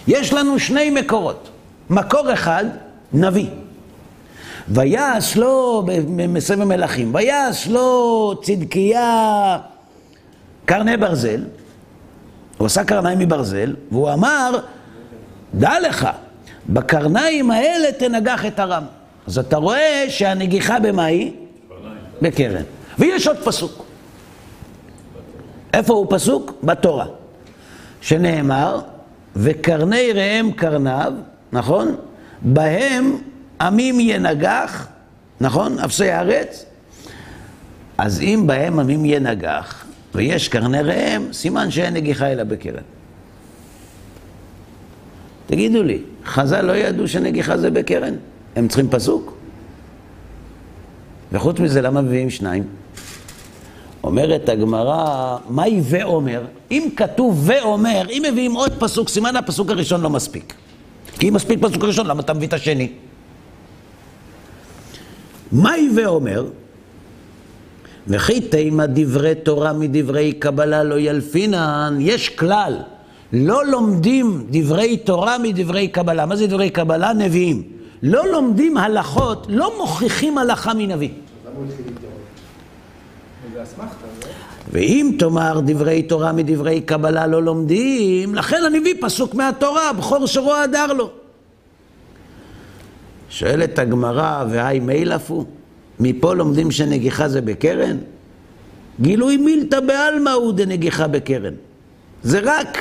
יש 0.08 0.34
לנו 0.34 0.60
שני 0.60 0.90
מקורות. 0.90 1.50
מקור 1.90 2.34
אחד, 2.34 2.66
נביא. 3.14 3.50
ויעש 4.70 5.38
לו, 5.38 5.86
בספר 6.34 6.66
מלכים, 6.66 7.16
ויעש 7.16 7.68
לו 7.68 8.34
צדקיה 8.44 9.58
קרני 10.66 10.98
ברזל, 10.98 11.44
הוא 12.58 12.66
עשה 12.66 12.84
קרניים 12.84 13.20
מברזל, 13.20 13.76
והוא 13.92 14.14
אמר, 14.14 14.60
דע 15.54 15.80
לך, 15.80 16.10
בקרניים 16.70 17.52
האלה 17.52 17.92
תנגח 17.92 18.46
את 18.46 18.60
הרם. 18.60 18.84
אז 19.28 19.38
אתה 19.38 19.58
רואה 19.58 20.06
שהנגיחה 20.10 20.80
במה 20.80 21.06
היא? 21.06 21.32
בקרן. 22.22 22.64
ויש 23.00 23.28
עוד 23.28 23.38
פסוק. 23.38 23.86
איפה 25.74 25.94
הוא 25.94 26.08
פסוק? 26.10 26.54
בתורה. 26.64 27.06
שנאמר, 28.02 28.82
וקרני 29.36 30.12
ראם 30.14 30.52
קרניו, 30.52 31.14
נכון? 31.52 31.96
בהם 32.42 33.18
עמים 33.62 34.00
ינגח, 34.00 34.88
נכון? 35.42 35.80
אפסי 35.80 36.10
הארץ. 36.10 36.66
אז 37.98 38.22
אם 38.22 38.44
בהם 38.48 38.80
עמים 38.80 39.06
ינגח, 39.06 39.86
ויש 40.16 40.48
קרני 40.48 40.82
ראם, 40.82 41.34
סימן 41.34 41.72
שאין 41.72 41.94
נגיחה 41.94 42.32
אלא 42.32 42.44
בקרן. 42.44 42.84
תגידו 45.48 45.84
לי, 45.84 46.02
חז"ל 46.26 46.62
לא 46.62 46.72
ידעו 46.72 47.08
שנגיחה 47.08 47.58
זה 47.58 47.72
בקרן? 47.72 48.14
הם 48.56 48.68
צריכים 48.68 48.90
פסוק? 48.90 49.34
וחוץ 51.32 51.60
מזה, 51.60 51.82
למה 51.82 52.02
מביאים 52.02 52.30
שניים? 52.30 52.64
אומרת 54.04 54.50
הגמרא, 54.50 55.38
מהי 55.50 55.82
ואומר? 55.84 56.42
אם 56.72 56.90
כתוב 56.96 57.44
ואומר, 57.46 58.10
אם 58.10 58.24
מביאים 58.32 58.54
עוד 58.54 58.72
פסוק, 58.80 59.10
סימן 59.10 59.36
הפסוק 59.36 59.70
הראשון 59.70 60.02
לא 60.02 60.10
מספיק. 60.10 60.54
כי 61.20 61.30
אם 61.30 61.34
מספיק 61.34 61.60
פסוק 61.62 61.84
ראשון, 61.84 62.08
למה 62.08 62.22
אתה 62.22 62.34
מביא 62.34 62.48
את 62.48 62.54
השני? 62.54 62.92
מהי 65.52 65.90
ואומר? 65.96 66.46
וכי 68.08 68.42
תימא 68.42 68.86
דברי 68.86 69.36
תורה 69.36 69.74
מדברי 69.74 70.34
קבלה 70.34 70.84
לא 70.84 71.00
ילפינן, 71.00 71.98
יש 72.00 72.30
כלל, 72.30 72.78
לא 73.34 73.66
לומדים 73.66 74.46
דברי 74.50 74.98
תורה 74.98 75.38
מדברי 75.38 75.88
קבלה. 75.88 76.26
מה 76.26 76.36
זה 76.36 76.48
דברי 76.48 76.70
קבלה? 76.70 77.14
נביאים. 77.14 77.64
לא 78.04 78.28
לומדים 78.28 78.78
הלכות, 78.78 79.48
לא 79.50 79.78
מוכיחים 79.78 80.38
הלכה 80.38 80.74
מנביא. 80.74 81.10
ואם 84.72 85.16
תאמר 85.20 85.60
דברי 85.66 86.04
תורה 86.04 86.32
מדברי 86.32 86.82
קבלה 86.82 87.28
לא 87.28 87.44
לומדים, 87.44 88.36
לכן 88.36 88.64
אני 88.68 88.80
מביא 88.80 88.94
פסוק 89.02 89.36
מהתורה, 89.36 89.94
בכור 89.94 90.28
שרו 90.28 90.56
הדר 90.56 90.94
לו. 90.94 91.12
שואלת 93.30 93.80
הגמרא, 93.80 94.46
והי 94.50 94.80
מילפו? 94.80 95.46
מפה 96.00 96.34
לומדים 96.34 96.72
שנגיחה 96.72 97.30
זה 97.30 97.42
בקרן? 97.42 97.98
גילוי 99.02 99.38
מילתא 99.38 99.80
בעלמא 99.80 100.30
הוא 100.30 100.54
דנגיחה 100.54 101.08
בקרן. 101.08 101.54
זה 102.24 102.40
רק 102.44 102.78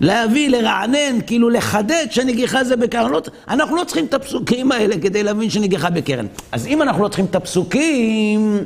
להביא, 0.00 0.48
לרענן, 0.48 1.20
כאילו 1.26 1.50
לחדד 1.50 2.06
שנגיחה 2.10 2.64
זה 2.64 2.76
בקרן. 2.76 3.10
לא, 3.10 3.22
אנחנו 3.48 3.76
לא 3.76 3.84
צריכים 3.84 4.04
את 4.04 4.14
הפסוקים 4.14 4.72
האלה 4.72 4.94
כדי 5.02 5.22
להבין 5.22 5.50
שנגיחה 5.50 5.90
בקרן. 5.90 6.26
אז 6.52 6.66
אם 6.66 6.82
אנחנו 6.82 7.02
לא 7.02 7.08
צריכים 7.08 7.24
את 7.24 7.34
הפסוקים, 7.34 8.58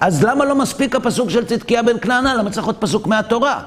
אז 0.00 0.24
למה 0.24 0.44
לא 0.44 0.54
מספיק 0.54 0.96
הפסוק 0.96 1.30
של 1.30 1.44
צדקיה 1.44 1.82
בן 1.82 1.98
כנענה? 2.00 2.34
למה 2.34 2.50
צריך 2.50 2.66
עוד 2.66 2.76
פסוק 2.76 3.06
מהתורה? 3.06 3.62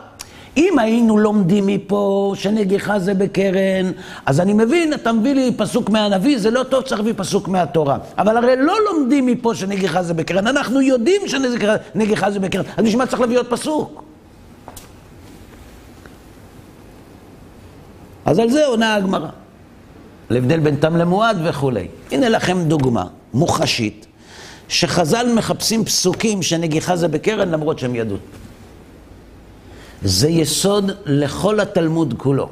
אם 0.58 0.80
היינו 0.80 1.18
לומדים 1.18 1.68
מפה 1.68 2.34
שנגיחה 2.36 3.00
זה 3.00 3.14
בקרן, 3.14 3.92
אז 4.26 4.40
אני 4.40 4.54
מבין, 4.54 4.94
אתה 4.94 5.12
מביא 5.12 5.34
לי 5.34 5.52
פסוק 5.58 5.90
מהנביא, 5.90 6.38
זה 6.38 6.52
לא 6.52 6.64
טוב, 6.64 6.84
צריך 6.84 7.00
להביא 7.00 7.14
פסוק 7.18 7.48
מהתורה. 7.48 7.98
אבל 8.18 8.38
הרי 8.38 8.56
לא 8.58 8.76
לומדים 8.86 9.26
מפה 9.26 9.56
שנגיחה 9.56 10.04
זה 10.04 10.14
בקרן, 10.14 10.48
אנחנו 10.48 10.82
יודעים 10.82 11.22
שנגיחה 11.28 12.32
זה 12.32 12.40
בקרן, 12.40 12.64
אז 12.78 12.86
בשביל 12.86 12.98
מה 12.98 13.06
צריך 13.06 13.22
להביא 13.22 13.38
עוד 13.38 13.48
פסוק? 13.50 14.04
אז 18.26 18.40
על 18.40 18.50
זה 18.50 18.66
עונה 18.66 18.96
הגמרא. 18.96 19.30
על 20.30 20.38
הבדל 20.38 20.60
בין 20.60 20.76
תם 20.76 20.96
למועד 20.96 21.38
וכולי. 21.44 21.88
הנה 22.12 22.30
לכם 22.30 22.58
דוגמה 22.64 23.06
מוחשית, 23.34 24.06
שחז"ל 24.68 25.34
מחפשים 25.36 25.86
פסוקים 25.86 26.44
שנגיחה 26.44 26.96
זה 26.96 27.08
בקרן 27.08 27.50
למרות 27.50 27.80
שהם 27.80 27.96
ידעו. 27.96 28.18
זה 30.04 30.30
יסוד 30.30 30.92
לכל 31.06 31.60
התלמוד 31.60 32.14
כולו. 32.18 32.50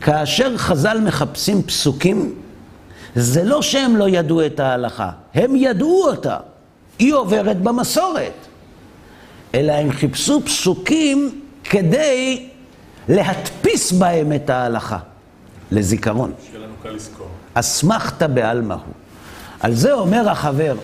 כאשר 0.00 0.56
חז"ל 0.56 1.00
מחפשים 1.00 1.62
פסוקים, 1.62 2.34
זה 3.14 3.44
לא 3.44 3.62
שהם 3.62 3.96
לא 3.96 4.08
ידעו 4.08 4.46
את 4.46 4.60
ההלכה, 4.60 5.10
הם 5.34 5.56
ידעו 5.56 6.04
אותה. 6.10 6.36
היא 6.98 7.14
עוברת 7.14 7.62
במסורת. 7.62 8.32
אלא 9.54 9.72
הם 9.72 9.92
חיפשו 9.92 10.40
פסוקים 10.44 11.40
כדי 11.64 12.48
להדפיס 13.08 13.92
בהם 13.92 14.32
את 14.32 14.50
ההלכה. 14.50 14.98
לזיכרון. 15.72 16.32
שיהיה 16.46 16.64
לנו 16.64 16.74
קל 16.82 16.90
לזכור. 16.90 17.26
אסמכתא 17.54 18.26
בעלמא 18.26 18.74
הוא. 18.74 18.94
על 19.60 19.74
זה 19.74 19.92
אומר 19.92 20.30
החבר, 20.30 20.76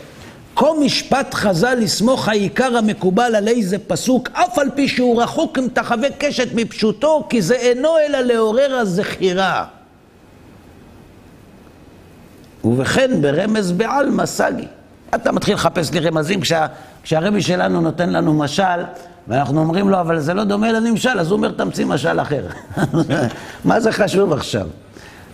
כה 0.57 0.67
משפט 0.81 1.35
חז"ל 1.35 1.75
לסמוך 1.75 2.29
העיקר 2.29 2.77
המקובל 2.77 3.35
על 3.35 3.49
איזה 3.49 3.79
פסוק, 3.79 4.29
אף 4.33 4.59
על 4.59 4.71
פי 4.75 4.89
שהוא 4.89 5.23
רחוק 5.23 5.59
אם 5.59 5.67
תחווה 5.73 6.09
קשת 6.19 6.49
מפשוטו, 6.55 7.27
כי 7.29 7.43
זה 7.43 7.55
אינו 7.55 7.89
אלא 8.07 8.21
לעורר 8.21 8.75
הזכירה. 8.75 9.65
ובכן 12.65 13.23
ברמז 13.23 13.73
בעלמא 13.73 14.27
סגי. 14.27 14.67
אתה 15.15 15.33
מתחיל 15.33 15.55
לחפש 15.55 15.93
לי 15.93 16.01
רמזים 16.01 16.41
כשה, 16.41 16.67
כשהרבי 17.03 17.43
שלנו 17.43 17.81
נותן 17.81 18.11
לנו 18.11 18.35
משל, 18.35 18.83
ואנחנו 19.29 19.61
אומרים 19.61 19.89
לו, 19.89 20.01
אבל 20.01 20.21
זה 20.21 20.35
לא 20.35 20.45
דומה 20.45 20.73
לנמשל, 20.73 21.21
אז 21.21 21.31
הוא 21.31 21.37
אומר, 21.37 21.51
תמציא 21.51 21.87
משל 21.87 22.21
אחר. 22.21 22.47
מה 23.65 23.81
זה 23.81 23.93
חשוב 23.93 24.33
עכשיו? 24.33 24.67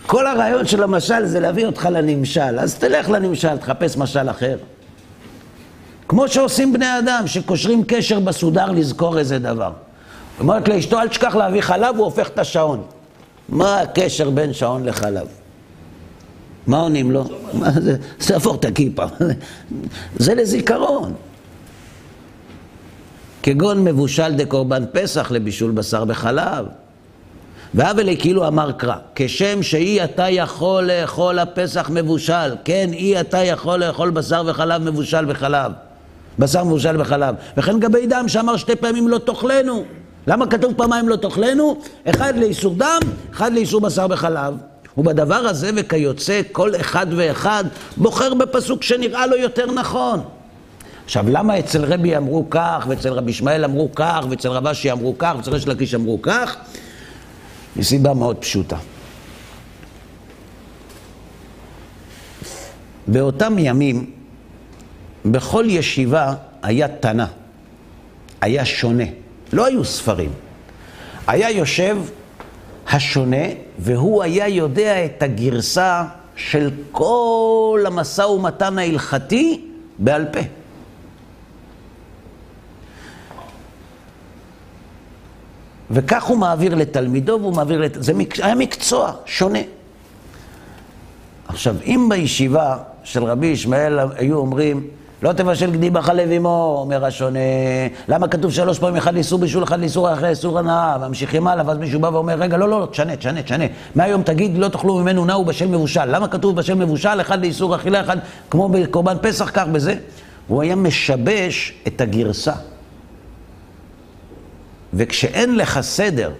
כל 0.07 0.27
הרעיון 0.27 0.67
של 0.67 0.83
המשל 0.83 1.27
זה 1.27 1.41
להביא 1.41 1.67
אותך 1.67 1.89
לנמשל, 1.93 2.59
אז 2.59 2.75
תלך 2.75 3.11
לנמשל, 3.11 3.57
תחפש 3.57 3.97
משל 3.97 4.31
אחר. 4.31 4.57
כמו 6.09 6.29
שעושים 6.29 6.73
בני 6.73 6.99
אדם, 6.99 7.27
שקושרים 7.27 7.85
קשר 7.87 8.21
בסודר 8.21 8.73
לזכור 8.73 9.19
איזה 9.19 9.39
דבר. 9.39 9.73
אומרת 10.41 10.69
לאשתו, 10.69 11.01
אל 11.01 11.09
תשכח 11.09 11.35
להביא 11.35 11.61
חלב, 11.61 11.97
הוא 11.97 12.05
הופך 12.05 12.29
את 12.29 12.39
השעון. 12.39 12.83
מה 13.49 13.81
הקשר 13.81 14.31
בין 14.31 14.53
שעון 14.53 14.85
לחלב? 14.85 15.27
מה 16.67 16.81
עונים 16.81 17.11
לו? 17.11 17.25
מה 17.53 17.71
זה? 17.71 17.97
ספור 18.21 18.55
את 18.55 18.65
הכיפה. 18.65 19.05
זה 20.17 20.35
לזיכרון. 20.35 21.15
כגון 23.43 23.85
מבושל 23.85 24.35
דקורבן 24.35 24.85
פסח 24.93 25.31
לבישול 25.31 25.71
בשר 25.71 26.05
בחלב. 26.05 26.67
ואבלי 27.75 28.17
כאילו 28.17 28.49
אמר 28.49 28.73
קרא, 28.73 28.97
כשם 29.15 29.63
שאי 29.63 30.05
אתה 30.05 30.29
יכול 30.31 30.85
לאכול 30.85 31.39
הפסח 31.39 31.91
מבושל, 31.91 32.55
כן, 32.65 32.91
אי 32.93 33.21
אתה 33.21 33.39
יכול 33.39 33.85
לאכול 33.85 34.11
בשר 34.11 34.43
וחלב 34.47 34.83
מבושל 34.83 35.25
בחלב. 35.25 35.73
בשר 36.39 36.65
מבושל 36.65 36.97
בחלב. 36.97 37.35
וכן 37.57 37.81
גבי 37.81 38.07
דם 38.07 38.25
שאמר 38.29 38.57
שתי 38.57 38.77
פעמים 38.77 39.09
לא 39.09 39.19
תאכלנו. 39.19 39.85
למה 40.27 40.47
כתוב 40.47 40.75
פעמיים 40.77 41.09
לא 41.09 41.17
תאכלנו? 41.17 41.81
אחד 42.05 42.37
לאיסור 42.37 42.75
דם, 42.75 43.01
אחד 43.33 43.53
לאיסור 43.53 43.81
בשר 43.81 44.07
בחלב. 44.07 44.55
ובדבר 44.99 45.35
הזה 45.35 45.71
וכיוצא 45.77 46.41
כל 46.53 46.77
אחד 46.77 47.07
ואחד 47.17 47.65
בוחר 47.97 48.35
בפסוק 48.35 48.83
שנראה 48.83 49.27
לו 49.27 49.37
יותר 49.37 49.73
נכון. 49.73 50.21
עכשיו, 51.05 51.25
למה 51.29 51.59
אצל 51.59 51.85
רבי 51.85 52.17
אמרו 52.17 52.51
כך, 52.51 52.87
ואצל 52.89 53.13
רבי 53.13 53.31
ישמעאל 53.31 53.65
אמרו 53.65 53.89
כך, 53.95 54.27
ואצל 54.31 54.49
רב 54.49 54.67
אשי 54.67 54.93
אמרו 54.93 55.19
כך, 55.19 55.33
ואצל 55.37 55.51
ריש 55.51 55.69
לקיש 55.69 55.95
אמרו 55.95 56.23
כך? 56.23 56.57
מסיבה 57.77 58.15
מאוד 58.15 58.37
פשוטה. 58.37 58.77
באותם 63.07 63.59
ימים, 63.59 64.11
בכל 65.31 65.65
ישיבה 65.69 66.35
היה 66.63 66.89
תנא, 66.89 67.25
היה 68.41 68.65
שונה, 68.65 69.05
לא 69.53 69.67
היו 69.67 69.85
ספרים. 69.85 70.31
היה 71.27 71.51
יושב 71.51 71.99
השונה, 72.91 73.47
והוא 73.79 74.23
היה 74.23 74.49
יודע 74.49 75.05
את 75.05 75.23
הגרסה 75.23 76.05
של 76.37 76.71
כל 76.93 77.85
המשא 77.87 78.23
ומתן 78.23 78.79
ההלכתי 78.79 79.65
בעל 79.99 80.25
פה. 80.33 80.41
וכך 85.91 86.25
הוא 86.25 86.39
מעביר 86.39 86.75
לתלמידו 86.75 87.39
והוא 87.41 87.55
מעביר 87.55 87.81
לת... 87.81 88.03
זה 88.03 88.15
מק... 88.15 88.41
היה 88.41 88.55
מקצוע 88.55 89.13
שונה. 89.27 89.59
עכשיו, 91.49 91.77
אם 91.85 92.07
בישיבה 92.11 92.79
של 93.05 93.25
רבי 93.25 93.47
ישמעאל 93.47 93.99
היו 93.99 94.37
אומרים, 94.37 94.87
לא 95.23 95.33
תבשל 95.33 95.71
גדי 95.71 95.91
בחלב 95.91 96.29
עמו, 96.33 96.77
אומר 96.79 97.05
השונה, 97.05 97.39
למה 98.09 98.29
כתוב 98.29 98.51
שלוש 98.51 98.79
פעמים 98.79 98.97
אחד 98.97 99.15
לאיסור 99.15 99.39
בישול, 99.39 99.65
אחד 99.65 99.81
לאיסור 99.81 100.13
אחרי 100.13 100.29
איסור 100.29 100.59
הנאה, 100.59 100.99
ממשיכים 100.99 101.47
הלאה, 101.47 101.65
ואז 101.67 101.79
מישהו 101.79 102.01
בא 102.01 102.07
ואומר, 102.07 102.35
רגע, 102.35 102.57
לא, 102.57 102.69
לא, 102.69 102.81
לא, 102.81 102.87
תשנה, 102.87 103.17
תשנה, 103.17 103.43
תשנה. 103.43 103.65
מהיום 103.95 104.23
תגיד, 104.23 104.59
לא 104.59 104.69
תאכלו 104.69 104.99
ממנו 104.99 105.25
נאו 105.25 105.45
בשל 105.45 105.67
מבושל. 105.67 106.05
למה 106.05 106.29
כתוב 106.29 106.57
בשל 106.57 106.75
מבושל, 106.75 107.21
אחד 107.21 107.41
לאיסור 107.41 107.77
אכילה, 107.77 108.01
אחד 108.01 108.17
כמו 108.51 108.69
בקורבן 108.69 109.17
פסח, 109.23 109.51
כך 109.55 109.67
בזה? 109.67 109.95
הוא 110.49 110.63
היה 110.63 110.77
משבש 110.77 111.75
את 111.87 112.01
הגרסה. 112.01 112.53
וכשאין 114.95 115.57
לך 115.57 115.81
סדר, 115.81 116.33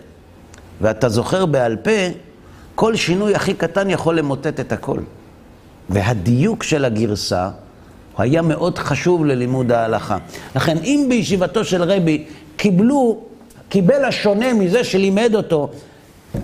ואתה 0.81 1.09
זוכר 1.09 1.47
בעל 1.47 1.77
פה, 1.77 1.91
כל 2.75 2.97
שינוי 2.97 3.35
הכי 3.35 3.55
קטן 3.55 3.91
יכול 3.91 4.19
למוטט 4.19 4.61
את 4.61 4.73
הכל. 4.73 5.01
והדיוק 5.91 6.63
של 6.63 6.85
הגרסה 6.85 7.49
היה 8.19 8.43
מאוד 8.43 8.79
חשוב 8.79 9.25
ללימוד 9.25 9.73
ההלכה. 9.73 10.19
לכן, 10.57 10.77
אם 10.79 11.07
בישיבתו 11.09 11.65
של 11.65 11.83
רבי 11.83 12.25
קיבלו, 12.57 13.19
קיבל 13.69 14.05
השונה 14.05 14.55
מזה 14.55 14.85
שלימד 14.85 15.35
אותו, 15.35 15.69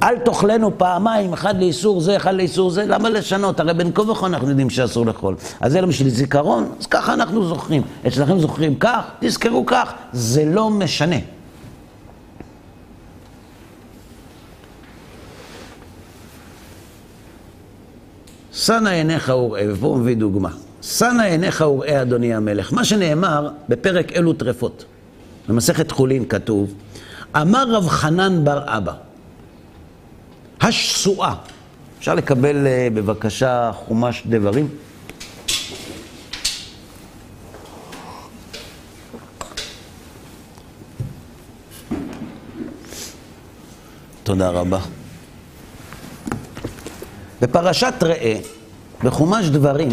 אל 0.02 0.18
תאכלנו 0.18 0.78
פעמיים, 0.78 1.32
אחד 1.32 1.58
לאיסור 1.58 2.00
זה, 2.00 2.16
אחד 2.16 2.34
לאיסור 2.34 2.70
זה, 2.70 2.84
למה 2.86 3.10
לשנות? 3.10 3.60
הרי 3.60 3.74
בין 3.74 3.90
כה 3.94 4.10
וכה 4.10 4.26
אנחנו 4.26 4.48
יודעים 4.48 4.70
שאסור 4.70 5.06
לאכול. 5.06 5.34
אז 5.60 5.72
זה 5.72 5.80
לא 5.80 5.86
בשביל 5.86 6.08
זיכרון, 6.08 6.72
אז 6.80 6.86
ככה 6.86 7.14
אנחנו 7.14 7.48
זוכרים. 7.48 7.82
אצלכם 8.06 8.38
זוכרים 8.38 8.74
כך, 8.74 9.04
תזכרו 9.20 9.66
כך, 9.66 9.92
זה 10.12 10.44
לא 10.44 10.70
משנה. 10.70 11.16
שנא 18.52 18.88
עיניך 18.88 19.28
וראה, 19.28 19.62
ופה 19.72 19.86
הוא 19.86 19.98
מביא 19.98 20.16
דוגמה. 20.16 20.50
שנא 20.82 21.22
עיניך 21.22 21.60
וראה, 21.60 22.02
אדוני 22.02 22.34
המלך. 22.34 22.72
מה 22.72 22.84
שנאמר 22.84 23.50
בפרק 23.68 24.12
אלו 24.12 24.32
טרפות. 24.32 24.84
במסכת 25.48 25.90
חולין 25.90 26.28
כתוב, 26.28 26.74
אמר 27.36 27.70
רב 27.70 27.88
חנן 27.88 28.44
בר 28.44 28.62
אבא, 28.66 28.92
השסועה. 30.60 31.34
אפשר 31.98 32.14
לקבל 32.14 32.66
אה, 32.66 32.88
בבקשה 32.94 33.70
חומש 33.74 34.22
דברים? 34.26 34.68
תודה 44.22 44.50
רבה. 44.50 44.78
בפרשת 47.40 47.94
ראה, 48.02 48.36
בחומש 49.04 49.46
דברים, 49.46 49.88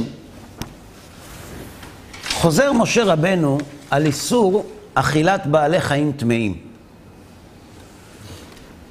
חוזר 2.40 2.72
משה 2.74 3.04
רבנו 3.04 3.58
על 3.92 4.06
איסור 4.06 4.66
אכילת 4.94 5.48
בעלי 5.48 5.82
חיים 5.82 6.12
טמאים. 6.12 6.58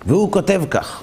והוא 0.06 0.32
כותב 0.32 0.62
כך: 0.70 1.02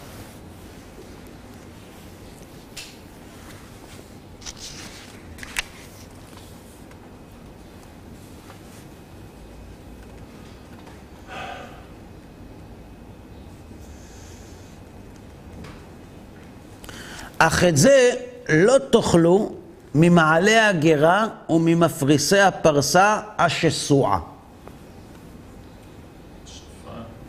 אך 17.37 17.63
את 17.63 17.77
זה 17.77 18.11
לא 18.49 18.77
תאכלו 18.91 19.64
ממעלה 19.95 20.69
הגרה 20.69 21.27
וממפריסי 21.49 22.39
הפרסה 22.39 23.19
השסועה. 23.37 24.19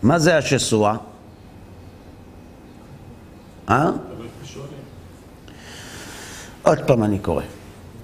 מה 0.03 0.19
זה 0.19 0.39
השסועה? 0.39 0.97
אה? 3.71 3.91
עוד 6.63 6.79
פעם 6.87 7.05
אני 7.05 7.19
קורא. 7.19 7.43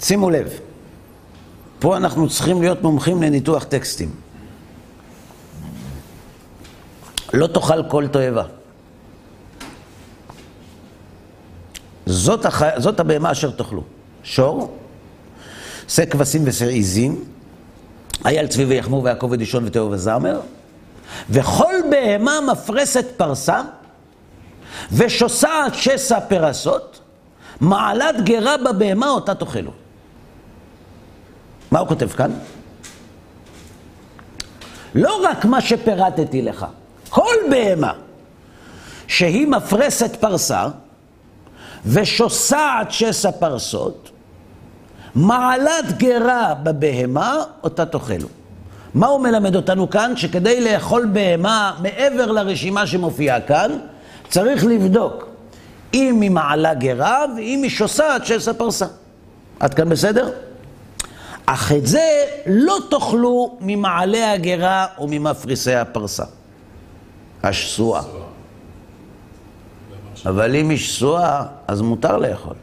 שימו 0.01 0.31
לב, 0.31 0.49
פה 1.79 1.97
אנחנו 1.97 2.29
צריכים 2.29 2.63
להיות 2.63 2.83
מומחים 2.83 3.23
לניתוח 3.23 3.65
טקסטים. 3.65 4.11
לא 7.35 7.47
תאכל 7.47 7.89
כל 7.89 8.07
תועבה. 8.09 8.45
זאת, 12.07 12.45
הח... 12.45 12.63
זאת 12.79 13.01
הבהמה 13.01 13.33
אשר 13.33 13.51
תאכלו. 13.51 13.85
שור, 14.23 14.79
שא 15.89 16.05
כבשים 16.05 16.43
ושא 16.45 16.67
עיזים, 16.67 17.25
אייל 18.25 18.47
צבי 18.47 18.65
ויחמור 18.65 19.05
ויעקב 19.05 19.29
ודישון 19.31 19.67
ותאו 19.67 19.91
וזמר, 19.91 20.41
וכל 21.31 21.75
בהמה 21.91 22.33
מפרסת 22.53 23.05
פרסה, 23.17 23.63
ושוסעת 24.93 25.75
שסע 25.75 26.21
פרסות, 26.21 27.01
מעלת 27.61 28.25
גרה 28.25 28.57
בבהמה 28.57 29.09
אותה 29.09 29.35
תאכלו. 29.35 29.71
מה 31.71 31.79
הוא 31.79 31.89
כותב 31.89 32.09
כאן? 32.09 32.31
לא 34.95 35.21
רק 35.25 35.45
מה 35.45 35.61
שפירטתי 35.61 36.43
לך, 36.43 36.67
כל 37.09 37.35
בהמה 37.51 37.93
שהיא 39.07 39.47
מפרסת 39.47 40.17
פרסה, 40.21 40.69
ושוסעת 41.87 42.93
שסע 42.93 43.31
פרסות, 43.31 44.11
מעלת 45.15 45.99
גרה 45.99 46.55
בבהמה, 46.63 47.37
אותה 47.63 47.87
תאכלו. 47.87 48.29
מה 48.95 49.07
הוא 49.07 49.21
מלמד 49.21 49.57
אותנו 49.57 49.91
כאן? 49.91 50.17
שכדי 50.17 50.61
לאכול 50.61 51.09
בהמה 51.13 51.77
מעבר 51.83 52.33
לרשימה 52.33 52.87
שמופיעה 52.87 53.41
כאן, 53.41 53.79
צריך 54.29 54.65
לבדוק 54.65 55.27
אם 55.95 56.21
היא 56.21 56.31
מעלה 56.31 56.75
גרה 56.75 57.25
ואם 57.37 57.61
היא 57.63 57.71
שוסעת 57.71 58.27
שסע 58.27 58.53
פרסה. 58.53 58.87
עד 59.61 59.75
כאן 59.75 59.89
בסדר? 59.89 60.31
אך 61.47 61.73
את 61.73 61.87
זה 61.87 62.25
לא 62.47 62.79
תאכלו 62.91 63.57
ממעלה 63.61 64.33
הגרה 64.33 64.87
וממפריסי 64.99 65.75
הפרסה. 65.75 66.25
השסועה. 67.43 68.03
אבל 70.27 70.55
אם 70.55 70.71
היא 70.71 70.79
שסועה, 70.79 71.47
אז 71.69 71.81
מותר 71.81 72.17
לאכול. 72.17 72.55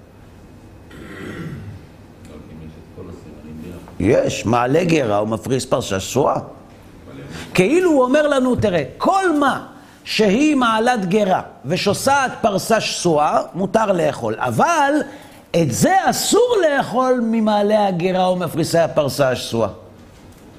יש, 3.99 4.45
מעלה 4.45 4.83
גרה 4.83 5.23
ומפריס 5.23 5.65
פרסה 5.65 5.99
שסועה. 5.99 6.39
כאילו 7.53 7.91
הוא 7.91 8.03
אומר 8.03 8.27
לנו, 8.27 8.55
תראה, 8.55 8.83
כל 8.97 9.37
מה 9.39 9.65
שהיא 10.03 10.55
מעלת 10.55 11.05
גרה 11.05 11.41
ושוסעת 11.65 12.31
פרסה 12.41 12.81
שסועה, 12.81 13.41
מותר 13.53 13.91
לאכול. 13.91 14.35
אבל 14.37 14.93
את 15.51 15.71
זה 15.71 15.95
אסור 16.05 16.55
לאכול 16.61 17.19
ממעלה 17.23 17.87
הגרה 17.87 18.31
ומפריסי 18.31 18.77
הפרסה 18.77 19.29
השסועה. 19.29 19.69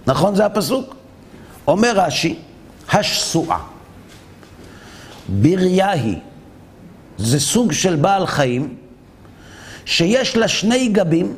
נכון 0.06 0.34
זה 0.34 0.46
הפסוק? 0.46 0.94
אומר 1.68 1.92
רש"י, 1.94 2.38
השסועה. 2.92 3.58
בריה 5.28 5.90
היא. 5.90 6.16
זה 7.18 7.40
סוג 7.40 7.72
של 7.72 7.96
בעל 7.96 8.26
חיים 8.26 8.76
שיש 9.84 10.36
לה 10.36 10.48
שני 10.48 10.88
גבים 10.88 11.36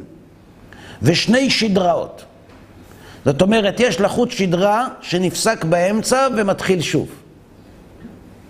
ושני 1.02 1.50
שדראות. 1.50 2.24
זאת 3.24 3.42
אומרת, 3.42 3.80
יש 3.80 4.00
לה 4.00 4.08
חוט 4.08 4.30
שדרה 4.30 4.88
שנפסק 5.00 5.64
באמצע 5.64 6.26
ומתחיל 6.36 6.80
שוב. 6.80 7.08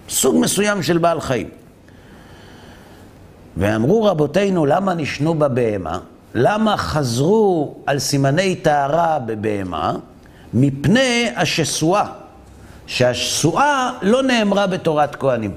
סוג 0.09 0.37
מסוים 0.41 0.83
של 0.83 0.99
בעל 0.99 1.21
חיים. 1.21 1.49
ואמרו 3.57 4.05
רבותינו, 4.05 4.67
למה 4.67 4.95
נשנו 4.95 5.35
בבהמה? 5.35 5.99
למה 6.35 6.77
חזרו 6.77 7.75
על 7.87 7.99
סימני 7.99 8.57
טהרה 8.57 9.19
בבהמה? 9.19 9.95
מפני 10.55 11.31
השסועה. 11.37 12.07
שהשסועה 12.87 13.93
לא 14.03 14.23
נאמרה 14.23 14.67
בתורת 14.67 15.17
כהנים. 15.17 15.55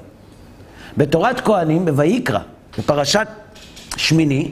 בתורת 0.96 1.40
כהנים, 1.40 1.84
בויקרא, 1.84 2.38
בפרשת 2.78 3.26
שמיני, 3.96 4.50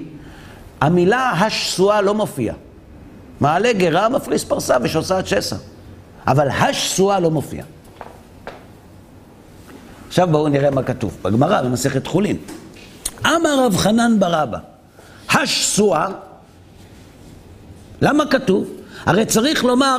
המילה 0.84 1.30
השסועה 1.30 2.00
לא 2.00 2.14
מופיעה. 2.14 2.56
מעלה 3.40 3.72
גרה, 3.72 4.08
מפריס 4.08 4.44
פרסה 4.44 4.76
ושוסעת 4.82 5.26
שסע. 5.26 5.56
אבל 6.26 6.48
השסועה 6.48 7.20
לא 7.20 7.30
מופיעה. 7.30 7.66
עכשיו 10.08 10.28
בואו 10.30 10.48
נראה 10.48 10.70
מה 10.70 10.82
כתוב. 10.82 11.18
בגמרא, 11.22 11.62
במסכת 11.62 12.06
חולין. 12.06 12.36
אמר 13.26 13.64
רב 13.66 13.76
חנן 13.76 14.16
ברבא, 14.18 14.58
השסועה, 15.30 16.08
למה 18.00 18.26
כתוב? 18.26 18.70
הרי 19.06 19.26
צריך 19.26 19.64
לומר, 19.64 19.96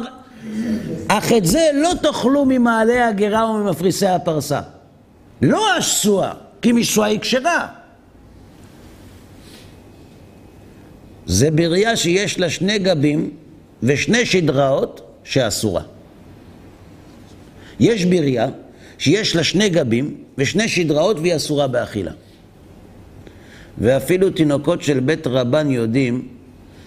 אך 1.08 1.32
את 1.32 1.46
זה 1.46 1.70
לא 1.74 1.92
תאכלו 2.02 2.46
ממעלה 2.46 3.08
הגרה 3.08 3.50
וממפריסי 3.50 4.08
הפרסה. 4.08 4.62
לא 5.42 5.76
השסועה, 5.78 6.34
כי 6.62 6.72
משסועה 6.72 7.10
היא 7.10 7.20
כשרה. 7.20 7.68
זה 11.26 11.52
בריאה 11.52 11.96
שיש 11.96 12.40
לה 12.40 12.50
שני 12.50 12.80
גבים 12.80 13.30
ושני 13.84 14.26
שדראות 14.26 15.02
שאסורה. 15.24 15.82
יש 17.80 18.06
בריאה 18.06 18.48
שיש 18.98 19.36
לה 19.36 19.44
שני 19.44 19.70
גבים 19.70 20.18
ושני 20.38 20.68
שדראות 20.68 21.20
והיא 21.20 21.36
אסורה 21.36 21.68
באכילה. 21.68 22.12
ואפילו 23.78 24.30
תינוקות 24.30 24.82
של 24.82 25.00
בית 25.00 25.28
רבן 25.28 25.72
יודעים 25.72 26.28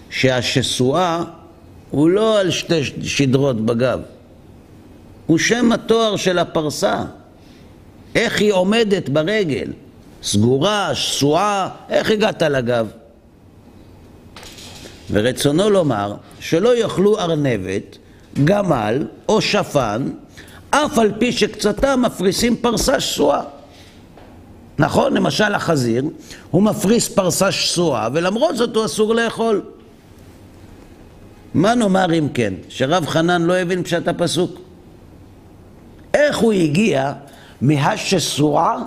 שהשסועה 0.09 1.23
הוא 1.91 2.09
לא 2.09 2.39
על 2.39 2.51
שתי 2.51 2.83
שדרות 3.03 3.65
בגב, 3.65 3.99
הוא 5.25 5.37
שם 5.37 5.71
התואר 5.71 6.15
של 6.15 6.39
הפרסה. 6.39 7.03
איך 8.15 8.39
היא 8.39 8.53
עומדת 8.53 9.09
ברגל, 9.09 9.73
סגורה, 10.23 10.95
שסועה, 10.95 11.69
איך 11.89 12.11
הגעת 12.11 12.41
לגב? 12.41 12.87
ורצונו 15.11 15.69
לומר 15.69 16.13
שלא 16.39 16.77
יאכלו 16.77 17.19
ארנבת, 17.19 17.97
גמל 18.43 19.07
או 19.29 19.41
שפן, 19.41 20.09
אף 20.69 20.97
על 20.97 21.11
פי 21.19 21.31
שקצתם 21.31 22.01
מפריסים 22.05 22.55
פרסה 22.55 22.99
שסועה. 22.99 23.41
נכון, 24.79 25.13
למשל 25.13 25.53
החזיר, 25.55 26.03
הוא 26.51 26.63
מפריס 26.63 27.07
פרסה 27.07 27.51
שסועה, 27.51 28.09
ולמרות 28.13 28.57
זאת 28.57 28.75
הוא 28.75 28.85
אסור 28.85 29.15
לאכול. 29.15 29.61
מה 31.53 31.75
נאמר 31.75 32.13
אם 32.13 32.27
כן, 32.33 32.53
שרב 32.69 33.05
חנן 33.05 33.41
לא 33.41 33.53
הבין 33.53 33.83
פשט 33.83 34.07
הפסוק? 34.07 34.59
איך 36.13 36.37
הוא 36.37 36.53
הגיע 36.53 37.13
מהשסועה 37.61 38.83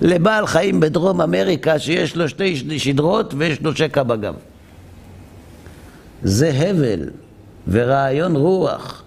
לבעל 0.00 0.46
חיים 0.46 0.80
בדרום 0.80 1.20
אמריקה 1.20 1.78
שיש 1.78 2.16
לו 2.16 2.28
שתי 2.28 2.78
שדרות 2.78 3.34
ויש 3.38 3.60
לו 3.60 3.76
שקע 3.76 4.02
בגב? 4.02 4.34
זה 6.22 6.52
הבל 6.56 7.10
ורעיון 7.68 8.36
רוח, 8.36 9.02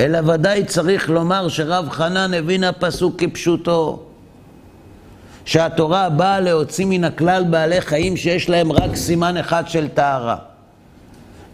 אלא 0.00 0.18
ודאי 0.32 0.64
צריך 0.64 1.10
לומר 1.10 1.48
שרב 1.48 1.88
חנן 1.90 2.34
הבין 2.34 2.64
הפסוק 2.64 3.14
כפשוטו. 3.18 4.02
שהתורה 5.44 6.08
באה 6.08 6.40
להוציא 6.40 6.86
מן 6.88 7.04
הכלל 7.04 7.44
בעלי 7.50 7.80
חיים 7.80 8.16
שיש 8.16 8.48
להם 8.48 8.72
רק 8.72 8.96
סימן 8.96 9.36
אחד 9.36 9.68
של 9.68 9.88
טהרה. 9.88 10.36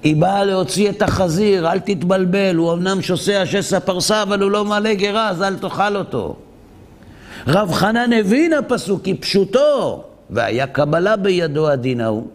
היא 0.02 0.16
באה 0.16 0.44
להוציא 0.44 0.90
את 0.90 1.02
החזיר, 1.02 1.72
אל 1.72 1.78
תתבלבל, 1.78 2.56
הוא 2.56 2.72
אמנם 2.72 3.02
שוסע 3.02 3.46
שסע 3.46 3.80
פרסה, 3.80 4.22
אבל 4.22 4.42
הוא 4.42 4.50
לא 4.50 4.64
מלא 4.64 4.94
גרה, 4.94 5.28
אז 5.28 5.42
אל 5.42 5.56
תאכל 5.56 5.96
אותו. 5.96 6.36
רב 7.48 7.72
חנן 7.72 8.12
הבין 8.12 8.52
הפסוק 8.52 9.02
כפשוטו, 9.04 10.04
והיה 10.30 10.66
קבלה 10.66 11.16
בידו 11.16 11.68
הדין 11.68 12.00
ההוא, 12.00 12.26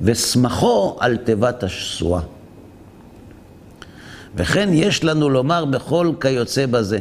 ושמחו 0.00 0.96
על 1.00 1.16
תיבת 1.16 1.62
השסועה. 1.62 2.22
וכן 4.34 4.68
יש 4.72 5.04
לנו 5.04 5.30
לומר 5.30 5.64
בכל 5.64 6.12
כיוצא 6.20 6.66
בזה. 6.66 6.98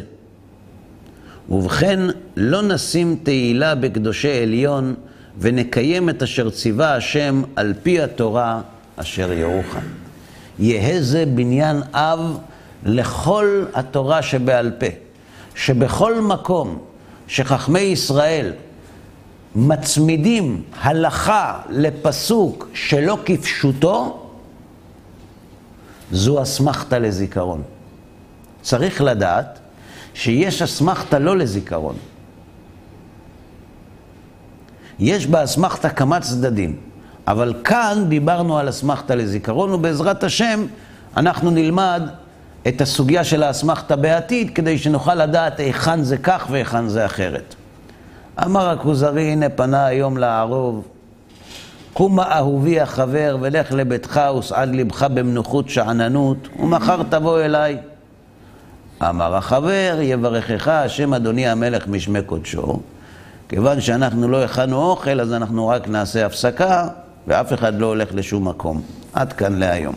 ובכן, 1.50 2.00
לא 2.38 2.62
נשים 2.62 3.20
תהילה 3.24 3.76
בקדושי 3.76 4.42
עליון, 4.42 4.96
ונקיים 5.39 6.10
את 6.10 6.24
אשר 6.24 6.50
ציווה 6.50 6.96
השם 6.96 7.42
על 7.56 7.74
פי 7.84 8.02
התורה 8.02 8.62
אשר 8.96 9.32
ירוחם. 9.32 9.86
יהא 10.60 11.02
זה 11.02 11.26
בניין 11.26 11.82
אב 11.94 12.38
לכל 12.86 13.66
התורה 13.74 14.22
שבעל 14.22 14.72
פה, 14.80 14.86
שבכל 15.56 16.22
מקום 16.22 16.80
שחכמי 17.32 17.80
ישראל 17.80 18.54
מצמידים 19.56 20.64
הלכה 20.82 21.60
לפסוק 21.70 22.70
שלא 22.74 23.18
כפשוטו, 23.26 24.26
זו 26.12 26.42
אסמכתה 26.42 27.00
לזיכרון. 27.00 27.62
צריך 28.62 29.02
לדעת 29.02 29.60
שיש 30.14 30.62
אסמכתה 30.62 31.20
לא 31.20 31.38
לזיכרון. 31.38 31.96
יש 35.00 35.28
באסמכתה 35.28 35.90
כמה 35.90 36.20
צדדים, 36.20 36.76
אבל 37.28 37.54
כאן 37.64 38.06
דיברנו 38.08 38.58
על 38.58 38.70
אסמכתה 38.70 39.16
לזיכרון, 39.16 39.74
ובעזרת 39.74 40.24
השם 40.24 40.66
אנחנו 41.18 41.52
נלמד 41.52 42.02
את 42.68 42.82
הסוגיה 42.82 43.24
של 43.24 43.43
האסמכתה 43.43 43.95
בעתיד, 43.95 44.55
כדי 44.55 44.78
שנוכל 44.78 45.16
לדעת 45.16 45.59
היכן 45.59 46.03
זה 46.03 46.18
כך 46.18 46.47
והיכן 46.51 46.88
זה 46.88 47.05
אחרת. 47.05 47.55
אמר 48.45 48.70
הכוזרי, 48.70 49.32
הנה 49.32 49.49
פנה 49.49 49.86
היום 49.86 50.18
לערוב, 50.18 50.88
קומה 51.93 52.38
אהובי 52.38 52.80
החבר 52.80 53.38
ולך 53.41 53.72
לביתך 53.72 54.22
וסעד 54.39 54.76
לבך 54.76 55.03
במנוחות 55.03 55.70
שאננות, 55.70 56.47
ומחר 56.59 57.03
תבוא 57.09 57.39
אליי. 57.39 57.78
אמר 59.09 59.36
החבר, 59.36 59.97
יברכך 60.01 60.68
השם 60.68 61.14
אדוני 61.14 61.47
המלך 61.47 61.88
משמי 61.88 62.22
קודשו. 62.22 62.80
כיוון 63.49 63.82
שאנחנו 63.82 64.28
לא 64.28 64.43
הכנו 64.43 64.78
אוכל, 64.78 65.22
אז 65.22 65.34
אנחנו 65.34 65.68
רק 65.68 65.88
נעשה 65.88 66.26
הפסקה, 66.26 66.88
ואף 67.28 67.53
אחד 67.53 67.80
לא 67.80 67.86
הולך 67.86 68.09
לשום 68.14 68.47
מקום. 68.47 68.82
עד 69.14 69.34
כאן 69.34 69.59
להיום. 69.59 69.95